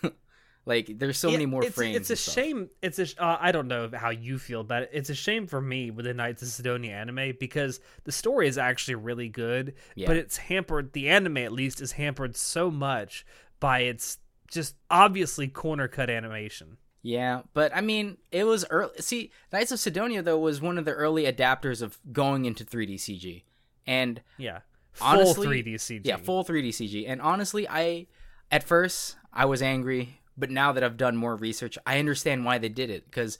[0.65, 1.95] like there's so Yeah, many more it's, frames.
[1.97, 2.69] It's a shame.
[2.81, 3.05] It's a.
[3.05, 4.89] sh- Uh, I don't know how you feel about it.
[4.93, 8.57] It's a shame for me with the Knights of Sidonia anime because the story is
[8.57, 10.07] actually really good, Yeah.
[10.07, 10.93] but it's hampered.
[10.93, 13.25] The anime, at least, is hampered so much
[13.59, 14.17] by its
[14.49, 16.77] just obviously corner cut animation.
[17.03, 18.93] Yeah, but I mean, it was early.
[18.99, 22.95] See, Knights of Sidonia though was one of the early adapters of going into 3D
[22.95, 23.43] CG,
[23.85, 24.61] and Yeah,
[24.93, 26.01] full Honestly, 3D CG.
[26.03, 27.05] Yeah, full 3D CG.
[27.07, 28.07] And honestly, I
[28.51, 32.57] at first I was angry, but now that I've done more research, I understand why
[32.57, 33.37] they did it cuz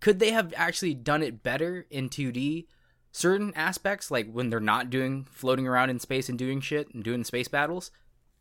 [0.00, 2.66] could they have actually done it better in 2D?
[3.12, 7.02] Certain aspects like when they're not doing floating around in space and doing shit and
[7.02, 7.90] doing space battles?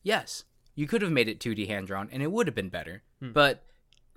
[0.03, 0.43] Yes.
[0.75, 3.03] You could have made it 2D hand drawn and it would have been better.
[3.21, 3.31] Hmm.
[3.31, 3.63] But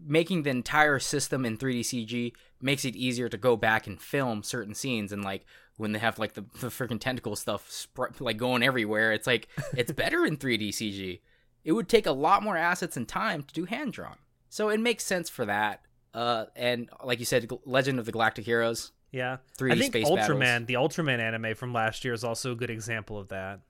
[0.05, 4.43] making the entire system in 3D CG makes it easier to go back and film
[4.43, 5.45] certain scenes and like
[5.77, 9.49] when they have like the, the freaking tentacle stuff spr- like going everywhere it's like
[9.77, 11.21] it's better in 3D CG
[11.69, 14.17] it would take a lot more assets and time to do hand drawn
[14.49, 15.83] so it makes sense for that
[16.15, 20.09] uh and like you said Legend of the Galactic Heroes Yeah, 3D I think space
[20.09, 20.67] Ultraman, battles.
[20.67, 23.61] the Ultraman anime from last year, is also a good example of that,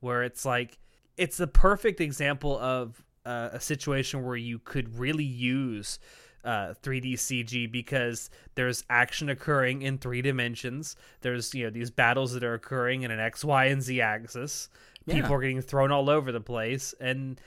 [0.00, 0.78] where it's like
[1.16, 5.98] it's the perfect example of uh, a situation where you could really use
[6.44, 10.96] uh, 3D CG because there's action occurring in three dimensions.
[11.20, 14.68] There's you know these battles that are occurring in an X, Y, and Z axis.
[15.10, 17.40] People are getting thrown all over the place, and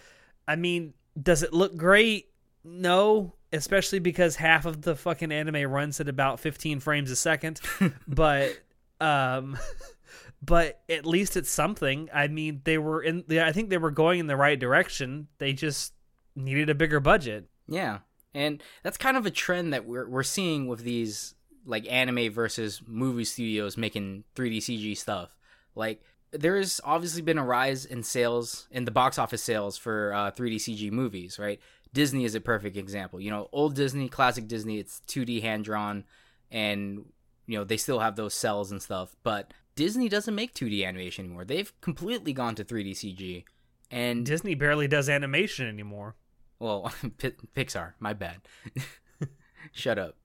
[0.47, 2.29] I mean, does it look great?
[2.63, 7.61] No, especially because half of the fucking anime runs at about 15 frames a second.
[8.07, 8.57] but
[8.99, 9.57] um
[10.41, 12.09] but at least it's something.
[12.13, 15.27] I mean, they were in I think they were going in the right direction.
[15.37, 15.93] They just
[16.35, 17.45] needed a bigger budget.
[17.67, 17.99] Yeah,
[18.33, 22.81] and that's kind of a trend that we're we're seeing with these like anime versus
[22.85, 25.35] movie studios making 3D CG stuff.
[25.75, 26.01] Like
[26.33, 30.55] there's obviously been a rise in sales in the box office sales for uh, 3D
[30.55, 31.59] CG movies, right?
[31.93, 33.21] Disney is a perfect example.
[33.21, 36.03] You know, old Disney, classic Disney, it's 2D hand drawn,
[36.51, 37.05] and
[37.45, 39.15] you know they still have those cells and stuff.
[39.23, 41.45] But Disney doesn't make 2D animation anymore.
[41.45, 43.43] They've completely gone to 3D CG,
[43.91, 46.15] and Disney barely does animation anymore.
[46.59, 48.41] well, Pi- Pixar, my bad.
[49.71, 50.15] Shut up.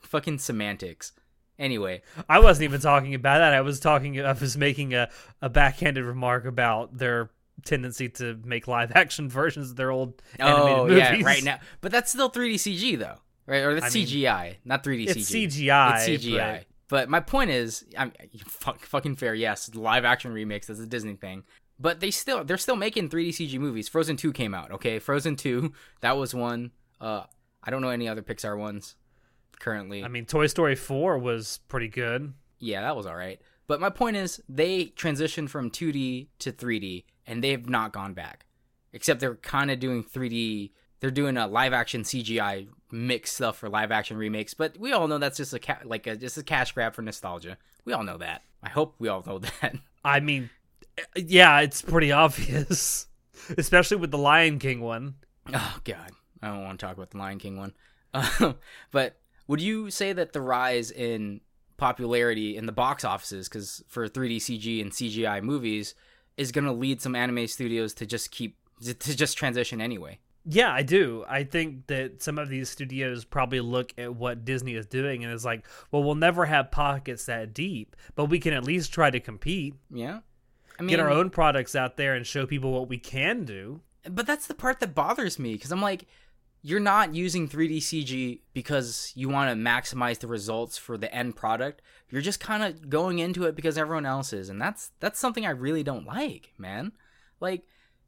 [0.00, 1.12] Fucking semantics.
[1.58, 3.54] Anyway, I wasn't even talking about that.
[3.54, 5.08] I was talking I was making a,
[5.40, 7.30] a backhanded remark about their
[7.64, 10.98] tendency to make live action versions of their old animated oh movies.
[10.98, 13.62] yeah, right now, but that's still 3D CG though, right?
[13.62, 15.46] Or that's I mean, CGI, not 3D It's CG.
[15.46, 16.08] CGI.
[16.08, 16.64] It's CGI.
[16.88, 18.12] But my point is, I'm
[18.46, 19.34] fuck, fucking fair.
[19.34, 20.68] Yes, live action remakes.
[20.68, 21.42] That's a Disney thing.
[21.80, 23.88] But they still they're still making 3D CG movies.
[23.88, 24.70] Frozen 2 came out.
[24.70, 26.70] Okay, Frozen 2 that was one.
[27.00, 27.24] Uh,
[27.62, 28.94] I don't know any other Pixar ones
[29.60, 30.02] currently.
[30.04, 32.32] I mean, Toy Story 4 was pretty good.
[32.58, 33.40] yeah, that was all right.
[33.66, 38.46] But my point is, they transitioned from 2D to 3D, and they've not gone back.
[38.92, 40.70] Except they're kind of doing 3D.
[41.00, 44.54] They're doing a live action CGI mix stuff for live action remakes.
[44.54, 47.02] But we all know that's just a ca- like a, just a cash grab for
[47.02, 47.58] nostalgia.
[47.84, 48.42] We all know that.
[48.62, 49.74] I hope we all know that.
[50.04, 50.48] I mean,
[51.16, 53.08] yeah, it's pretty obvious,
[53.58, 55.16] especially with the Lion King one.
[55.52, 57.74] Oh God, I don't want to talk about the Lion King one.
[58.14, 58.54] Uh,
[58.92, 59.16] but
[59.46, 61.40] would you say that the rise in
[61.76, 65.94] popularity in the box offices, because for 3D CG and CGI movies,
[66.36, 70.18] is going to lead some anime studios to just keep to just transition anyway?
[70.48, 71.24] Yeah, I do.
[71.28, 75.32] I think that some of these studios probably look at what Disney is doing and
[75.32, 79.10] is like, well, we'll never have pockets that deep, but we can at least try
[79.10, 79.74] to compete.
[79.90, 80.20] Yeah.
[80.78, 83.80] I mean, Get our own products out there and show people what we can do.
[84.08, 86.06] but that's the part that bothers me because I'm like,
[86.66, 91.36] you're not using 3D CG because you want to maximize the results for the end
[91.36, 91.80] product.
[92.10, 95.46] You're just kind of going into it because everyone else is, and that's that's something
[95.46, 96.90] I really don't like, man.
[97.38, 97.62] Like,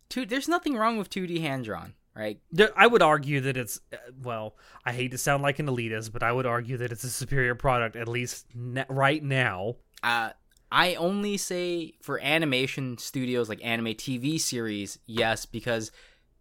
[0.08, 2.40] two, there's nothing wrong with 2D hand drawn, right?
[2.76, 6.24] I would argue that it's, uh, well, I hate to sound like an elitist, but
[6.24, 8.46] I would argue that it's a superior product, at least
[8.88, 9.76] right now.
[10.02, 10.30] Uh,
[10.72, 15.92] I only say for animation studios like anime TV series, yes, because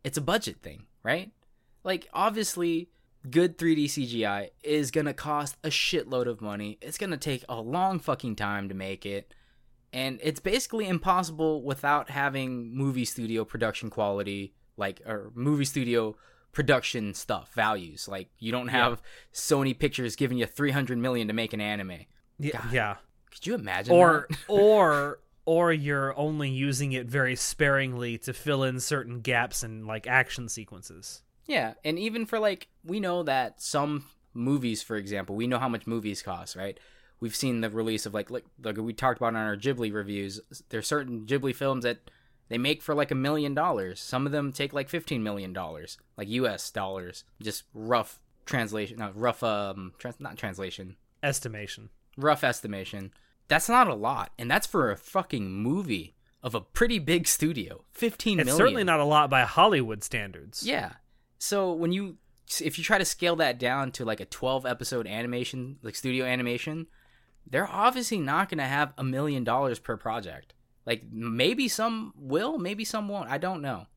[0.03, 1.31] it's a budget thing, right?
[1.87, 2.89] Like, obviously,
[3.29, 6.77] good 3D CGI is gonna cost a shitload of money.
[6.81, 9.33] It's gonna take a long fucking time to make it.
[9.93, 16.17] And it's basically impossible without having movie studio production quality, like, or movie studio
[16.51, 18.05] production stuff, values.
[18.05, 19.01] Like, you don't have
[19.33, 21.99] Sony Pictures giving you 300 million to make an anime.
[22.37, 22.73] Yeah, God.
[22.73, 22.95] yeah.
[23.31, 23.95] Could you imagine?
[23.95, 24.37] or that?
[24.49, 30.05] or or you're only using it very sparingly to fill in certain gaps in like
[30.05, 31.21] action sequences.
[31.47, 35.69] Yeah, and even for like we know that some movies, for example, we know how
[35.69, 36.79] much movies cost, right?
[37.19, 40.39] We've seen the release of like like, like we talked about on our Ghibli reviews.
[40.69, 41.99] There's certain Ghibli films that
[42.49, 43.99] they make for like a million dollars.
[43.99, 46.69] Some of them take like fifteen million dollars, like U.S.
[46.69, 47.23] dollars.
[47.41, 51.89] Just rough translation, no, rough um, trans- not translation, Estimation.
[52.17, 53.11] rough estimation.
[53.47, 57.83] That's not a lot, and that's for a fucking movie of a pretty big studio.
[57.93, 58.57] Fifteen It's million.
[58.57, 60.63] certainly not a lot by Hollywood standards.
[60.65, 60.93] Yeah.
[61.37, 62.17] So when you
[62.61, 66.25] if you try to scale that down to like a 12 episode animation, like studio
[66.25, 66.87] animation,
[67.45, 70.53] they're obviously not going to have a million dollars per project.
[70.85, 73.29] Like maybe some will, maybe some won't.
[73.29, 73.87] I don't know.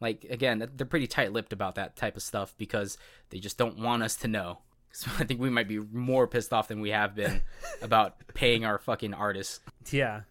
[0.00, 2.98] Like again, they're pretty tight-lipped about that type of stuff because
[3.30, 4.60] they just don't want us to know.
[4.96, 7.42] So I think we might be more pissed off than we have been
[7.82, 9.60] about paying our fucking artists.
[9.90, 10.22] Yeah.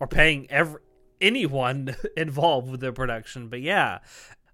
[0.00, 0.80] Or paying every
[1.20, 3.48] anyone involved with the production.
[3.48, 3.98] But yeah.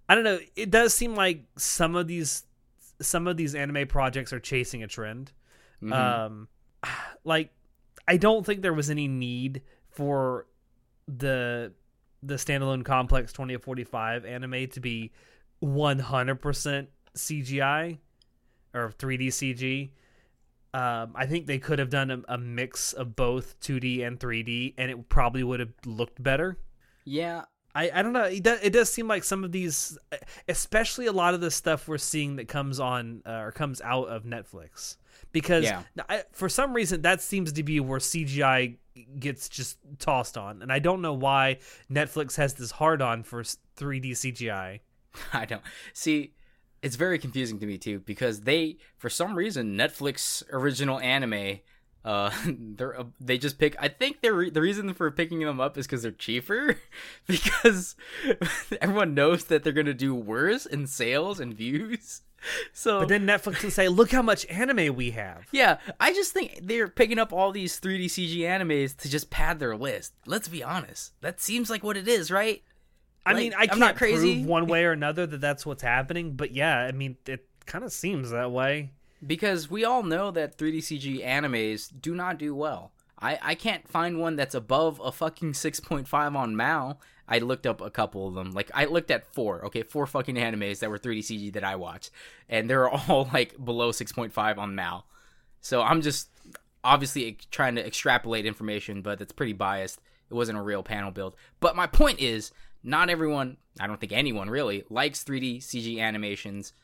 [0.09, 0.39] I don't know.
[0.57, 2.45] It does seem like some of these
[3.01, 5.33] some of these anime projects are chasing a trend.
[5.83, 5.93] Mhm.
[5.93, 6.49] Um
[7.25, 7.51] like
[8.07, 10.47] I don't think there was any need for
[11.09, 11.73] the
[12.23, 15.13] the standalone complex 2045 anime to be
[15.63, 16.87] 100%
[17.17, 17.99] CGI
[18.75, 19.91] or 3D CG.
[20.73, 24.75] Um, I think they could have done a, a mix of both 2D and 3D,
[24.77, 26.59] and it probably would have looked better.
[27.05, 27.45] yeah,
[27.75, 28.25] I, I don't know.
[28.25, 29.99] It does, it does seem like some of these,
[30.49, 34.05] especially a lot of the stuff we're seeing that comes on uh, or comes out
[34.09, 34.97] of Netflix,
[35.33, 35.83] because Yeah.
[36.09, 38.77] I, for some reason that seems to be where CGI
[39.19, 41.59] gets just tossed on, and I don't know why
[41.91, 44.81] Netflix has this hard on for 3D CGI.
[45.33, 45.63] I don't
[45.93, 46.35] see.
[46.83, 51.61] It's very confusing to me too because they, for some reason, Netflix original anime,
[52.05, 53.75] uh, they're uh, they just pick.
[53.79, 56.77] I think they're re- the reason for picking them up is because they're cheaper,
[57.27, 57.97] because
[58.81, 62.23] everyone knows that they're gonna do worse in sales and views.
[62.75, 66.33] So, But then Netflix can say, "Look how much anime we have." yeah, I just
[66.35, 70.13] think they're picking up all these 3D CG animes to just pad their list.
[70.27, 72.63] Let's be honest, that seems like what it is, right?
[73.25, 74.35] I Like, mean, I I'm can't not crazy.
[74.35, 77.83] prove one way or another that that's what's happening, but yeah, I mean, it kind
[77.83, 78.91] of seems that way.
[79.27, 82.93] Because we all know that 3D CG animes do not do well.
[83.19, 87.01] I, I can't find one that's above a fucking 6.5 on Mal.
[87.27, 88.53] I looked up a couple of them.
[88.53, 91.77] Like I looked at four, okay, four fucking animes that were 3D CG that I
[91.77, 92.11] watched,
[92.49, 95.07] and they're all like below 6.5 on Mal.
[95.61, 96.29] So I'm just
[96.83, 100.01] obviously trying to extrapolate information, but it's pretty biased.
[100.31, 101.35] It wasn't a real panel build.
[101.61, 102.53] But my point is,
[102.83, 106.75] not everyone, I don't think anyone really, likes 3D CG animations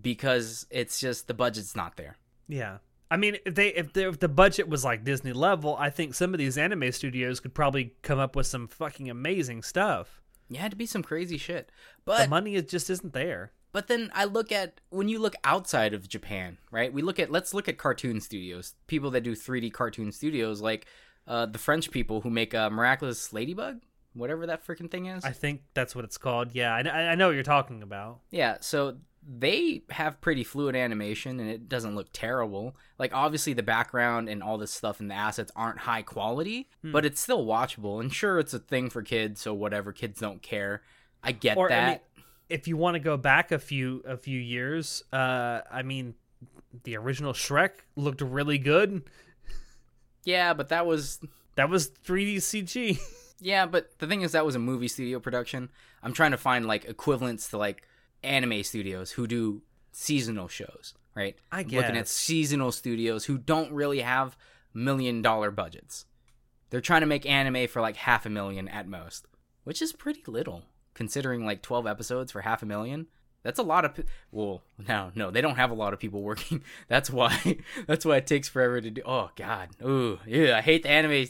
[0.00, 2.16] because it's just the budget's not there.
[2.48, 2.78] Yeah.
[3.10, 6.14] I mean, if they if, the if the budget was like Disney level, I think
[6.14, 10.20] some of these anime studios could probably come up with some fucking amazing stuff.
[10.50, 11.68] Yeah, to be some crazy shit.
[11.68, 11.72] The
[12.04, 13.52] But money it just isn't there.
[13.72, 16.92] but then I look at when you look outside of Japan, right?
[16.92, 20.86] We look at let's look at cartoon studios, people that do 3D cartoon studios like
[21.26, 23.80] uh, the French people who make uh, Miraculous Ladybug,
[24.14, 25.24] whatever that freaking thing is.
[25.24, 26.54] I think that's what it's called.
[26.54, 26.80] Yeah, I,
[27.10, 28.20] I know what you're talking about.
[28.30, 28.96] Yeah, so
[29.30, 32.74] they have pretty fluid animation and it doesn't look terrible.
[32.98, 36.92] Like obviously the background and all this stuff and the assets aren't high quality, Hmm.
[36.92, 38.00] but it's still watchable.
[38.00, 39.92] And sure, it's a thing for kids, so whatever.
[39.92, 40.82] Kids don't care.
[41.22, 41.86] I get Or, I that.
[42.16, 46.14] mean, if you want to go back a few a few years, uh, I mean,
[46.84, 49.02] the original Shrek looked really good.
[50.24, 51.20] yeah, but that was
[51.56, 52.98] That was 3D CG.
[53.40, 55.70] Yeah, but the thing is, that was a movie studio production.
[56.02, 57.82] I'm trying to find like equivalents to like
[58.22, 59.62] anime studios who do
[59.92, 61.36] seasonal shows, right?
[61.52, 64.36] I get Looking at seasonal studios who don't really have
[64.74, 66.06] million dollar budgets.
[66.70, 69.26] They're trying to make anime for like half a million at most,
[69.64, 70.64] which is pretty little
[70.94, 73.06] considering like 12 episodes for half a million.
[73.44, 76.22] That's a lot of pe- well, no, no, they don't have a lot of people
[76.30, 76.62] working.
[76.88, 79.02] That's why that's why it takes forever to do.
[79.06, 79.70] Oh god.
[79.82, 81.28] Ooh, yeah, I hate the anime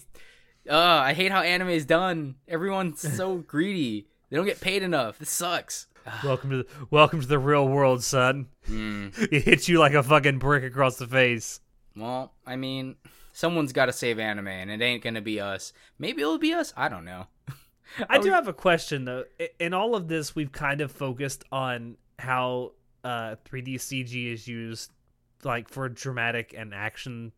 [0.68, 2.36] uh, I hate how anime is done.
[2.46, 4.06] Everyone's so greedy.
[4.30, 5.18] They don't get paid enough.
[5.18, 5.86] This sucks.
[6.22, 8.48] welcome to the, welcome to the real world, son.
[8.68, 9.16] Mm.
[9.32, 11.60] It hits you like a fucking brick across the face.
[11.96, 12.96] Well, I mean,
[13.32, 15.72] someone's got to save anime, and it ain't gonna be us.
[15.98, 16.72] Maybe it'll be us.
[16.76, 17.26] I don't know.
[18.10, 19.24] I do have a question though.
[19.58, 22.72] In all of this, we've kind of focused on how
[23.04, 24.92] uh, 3D CG is used,
[25.44, 27.32] like for dramatic and action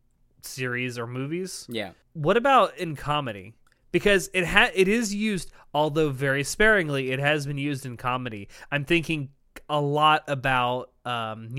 [0.45, 1.65] series or movies.
[1.69, 1.91] Yeah.
[2.13, 3.53] What about in comedy?
[3.91, 8.47] Because it ha- it is used, although very sparingly, it has been used in comedy.
[8.71, 9.29] I'm thinking
[9.69, 11.49] a lot about um,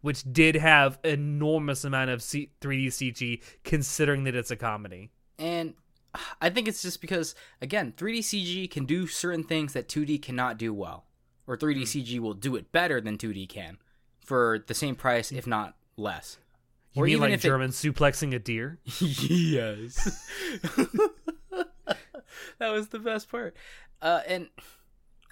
[0.00, 5.10] which did have enormous amount of C- 3D CG, considering that it's a comedy.
[5.38, 5.74] And
[6.40, 10.58] I think it's just because, again, 3D CG can do certain things that 2D cannot
[10.58, 11.04] do well,
[11.46, 13.78] or 3D CG will do it better than 2D can,
[14.24, 16.38] for the same price, if not less.
[16.94, 18.78] You Or mean like if it- German suplexing a deer?
[19.00, 20.24] yes.
[22.58, 23.56] that was the best part.
[24.00, 24.48] Uh, and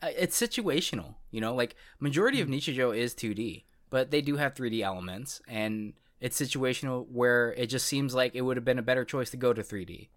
[0.03, 4.55] uh, it's situational, you know, like majority of Nichijou is 2D, but they do have
[4.55, 8.83] 3D elements and it's situational where it just seems like it would have been a
[8.83, 10.09] better choice to go to 3D.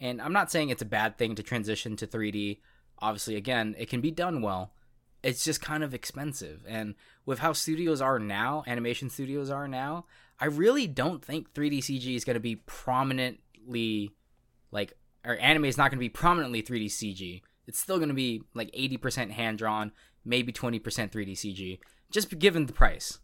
[0.00, 2.58] And I'm not saying it's a bad thing to transition to 3D.
[3.00, 4.72] Obviously, again, it can be done well.
[5.22, 6.60] It's just kind of expensive.
[6.68, 6.94] And
[7.26, 10.04] with how studios are now, animation studios are now,
[10.40, 14.12] I really don't think 3D CG is going to be prominently
[14.70, 17.42] like or anime is not going to be prominently 3D CG.
[17.66, 19.92] It's still going to be like 80% hand drawn,
[20.24, 21.78] maybe 20% 3D CG,
[22.10, 23.18] just given the price.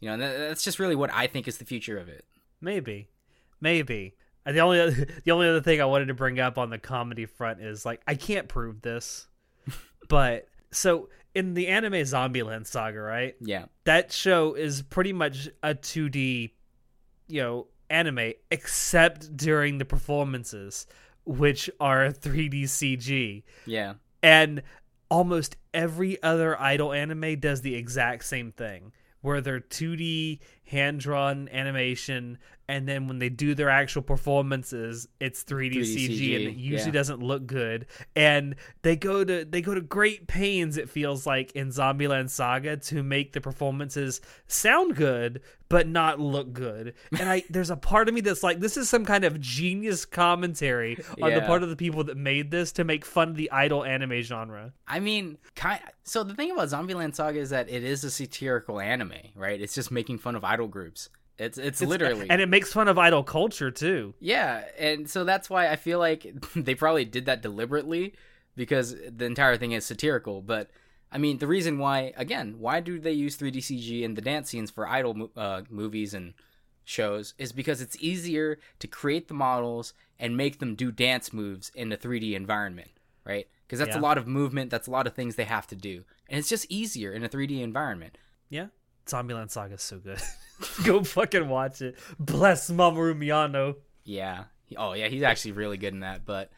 [0.00, 2.24] You know, that's just really what I think is the future of it.
[2.60, 3.08] Maybe,
[3.60, 4.16] maybe.
[4.44, 7.26] The only other, the only other thing I wanted to bring up on the comedy
[7.26, 9.28] front is like I can't prove this,
[10.08, 13.34] but so in the anime Zombieland saga, right?
[13.40, 13.66] Yeah.
[13.84, 16.52] That show is pretty much a 2D,
[17.28, 20.86] you know, anime except during the performances,
[21.24, 23.94] which are 3D CG, Yeah.
[24.22, 24.62] and
[25.10, 31.48] almost every other idol anime does the exact same thing where they're 2D hand drawn
[31.50, 36.56] animation and then when they do their actual performances it's 3D, 3D CG, and it
[36.56, 36.92] usually yeah.
[36.92, 37.86] doesn't look good
[38.16, 42.76] and they go to they go to great pains it feels like in Zombieland Saga
[42.78, 48.08] to make the performances sound good but not look good and I there's a part
[48.08, 51.68] of me that's like this is some kind of genius commentary on the part of
[51.68, 55.38] the people that made this to make fun of the idol anime genre I mean,
[55.56, 55.80] kind.
[56.02, 59.60] So the thing about Zombieland Saga is that it is a satirical anime, right?
[59.60, 61.08] It's just making fun of idol groups.
[61.38, 64.14] It's it's, It's- literally and it makes fun of idol culture too.
[64.20, 66.22] Yeah, and so that's why I feel like
[66.56, 68.14] they probably did that deliberately
[68.56, 70.40] because the entire thing is satirical.
[70.42, 70.70] But
[71.10, 74.48] I mean, the reason why, again, why do they use 3D CG in the dance
[74.50, 76.34] scenes for idol uh, movies and
[76.84, 81.70] shows is because it's easier to create the models and make them do dance moves
[81.74, 82.90] in a 3D environment,
[83.24, 83.48] right?
[83.66, 84.00] Because that's Yeah.
[84.00, 86.48] a lot of movement, that's a lot of things they have to do, and it's
[86.48, 88.18] just easier in a 3D environment.
[88.50, 88.66] Yeah,
[89.06, 90.20] Zombieland Saga is so good.
[90.84, 91.96] Go fucking watch it.
[92.18, 93.76] Bless Mamoru Miyano.
[94.04, 94.44] Yeah.
[94.76, 96.24] Oh yeah, he's actually really good in that.
[96.24, 96.50] But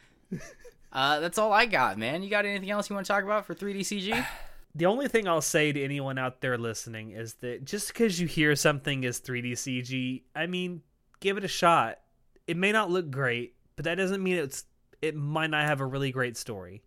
[0.92, 2.22] uh, that's all I got, man.
[2.22, 4.26] You got anything else you want to talk about for 3D CG?
[4.74, 8.26] The only thing I'll say to anyone out there listening is that just because you
[8.26, 10.82] hear something is 3D CG, I mean,
[11.18, 12.00] give it a shot.
[12.46, 14.66] It may not look great, but that doesn't mean it's
[15.00, 16.82] it might not have a really great story.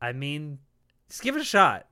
[0.00, 0.58] I mean,
[1.08, 1.88] just give it a shot.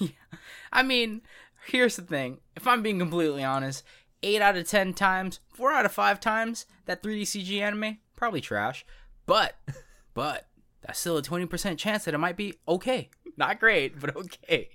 [0.72, 1.22] I mean,
[1.70, 2.38] here's the thing.
[2.56, 3.82] If I'm being completely honest,
[4.22, 8.40] eight out of ten times, four out of five times, that 3D CG anime probably
[8.40, 8.84] trash.
[9.26, 9.54] But,
[10.14, 10.46] but
[10.82, 13.10] that's still a 20% chance that it might be okay.
[13.36, 14.70] Not great, but okay.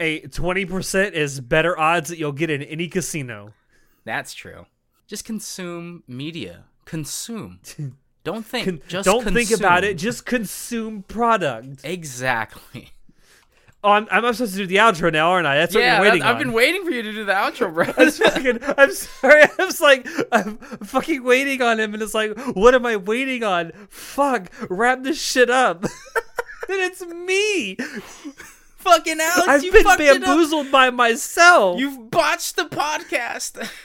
[0.00, 3.54] A 20% is better odds that you'll get in any casino.
[4.04, 4.66] That's true.
[5.06, 6.64] Just consume media.
[6.84, 7.60] Consume.
[8.24, 8.64] Don't think.
[8.64, 9.98] Con- just don't think about it.
[9.98, 11.80] Just consume product.
[11.82, 12.90] Exactly.
[13.84, 15.56] Oh, I'm, I'm supposed to do the outro now, aren't I?
[15.56, 16.42] That's what yeah, you're waiting I've on.
[16.42, 17.86] been waiting for you to do the outro, bro.
[17.98, 19.42] I was fucking, I'm sorry.
[19.42, 23.42] I was like, I'm fucking waiting on him, and it's like, what am I waiting
[23.42, 23.72] on?
[23.88, 25.82] Fuck, wrap this shit up.
[25.84, 25.90] and
[26.68, 27.74] it's me.
[27.74, 30.22] Fucking Alex, I've you been fucked it up.
[30.22, 31.80] bamboozled by myself.
[31.80, 33.68] You've botched the podcast.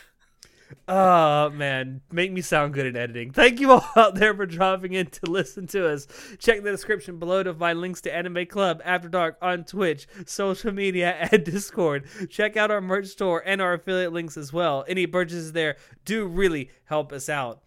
[0.88, 3.32] Oh man, make me sound good in editing.
[3.32, 6.08] Thank you all out there for dropping in to listen to us.
[6.40, 10.72] Check the description below to find links to Anime Club After Dark on Twitch, social
[10.72, 12.06] media, and Discord.
[12.30, 14.86] Check out our merch store and our affiliate links as well.
[14.88, 15.76] Any purchases there
[16.06, 17.64] do really help us out.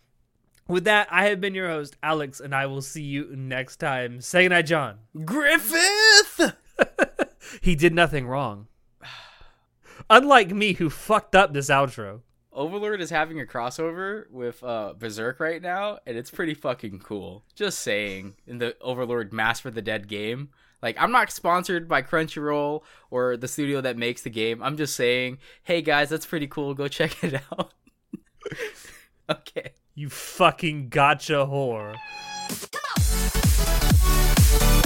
[0.67, 4.21] With that, I have been your host, Alex, and I will see you next time.
[4.21, 4.99] Say goodnight, John.
[5.25, 6.55] Griffith.
[7.61, 8.69] He did nothing wrong.
[10.11, 12.21] Unlike me, who fucked up this outro.
[12.53, 17.45] Overlord is having a crossover with uh, Berserk right now, and it's pretty fucking cool.
[17.55, 20.51] Just saying, in the Overlord Mass for the Dead game.
[20.83, 24.63] Like, I'm not sponsored by Crunchyroll or the studio that makes the game.
[24.63, 26.75] I'm just saying, hey guys, that's pretty cool.
[26.75, 27.75] Go check it out.
[29.31, 29.73] okay.
[29.95, 31.95] You fucking gacha whore.
[32.73, 32.83] Come
[34.75, 34.80] on.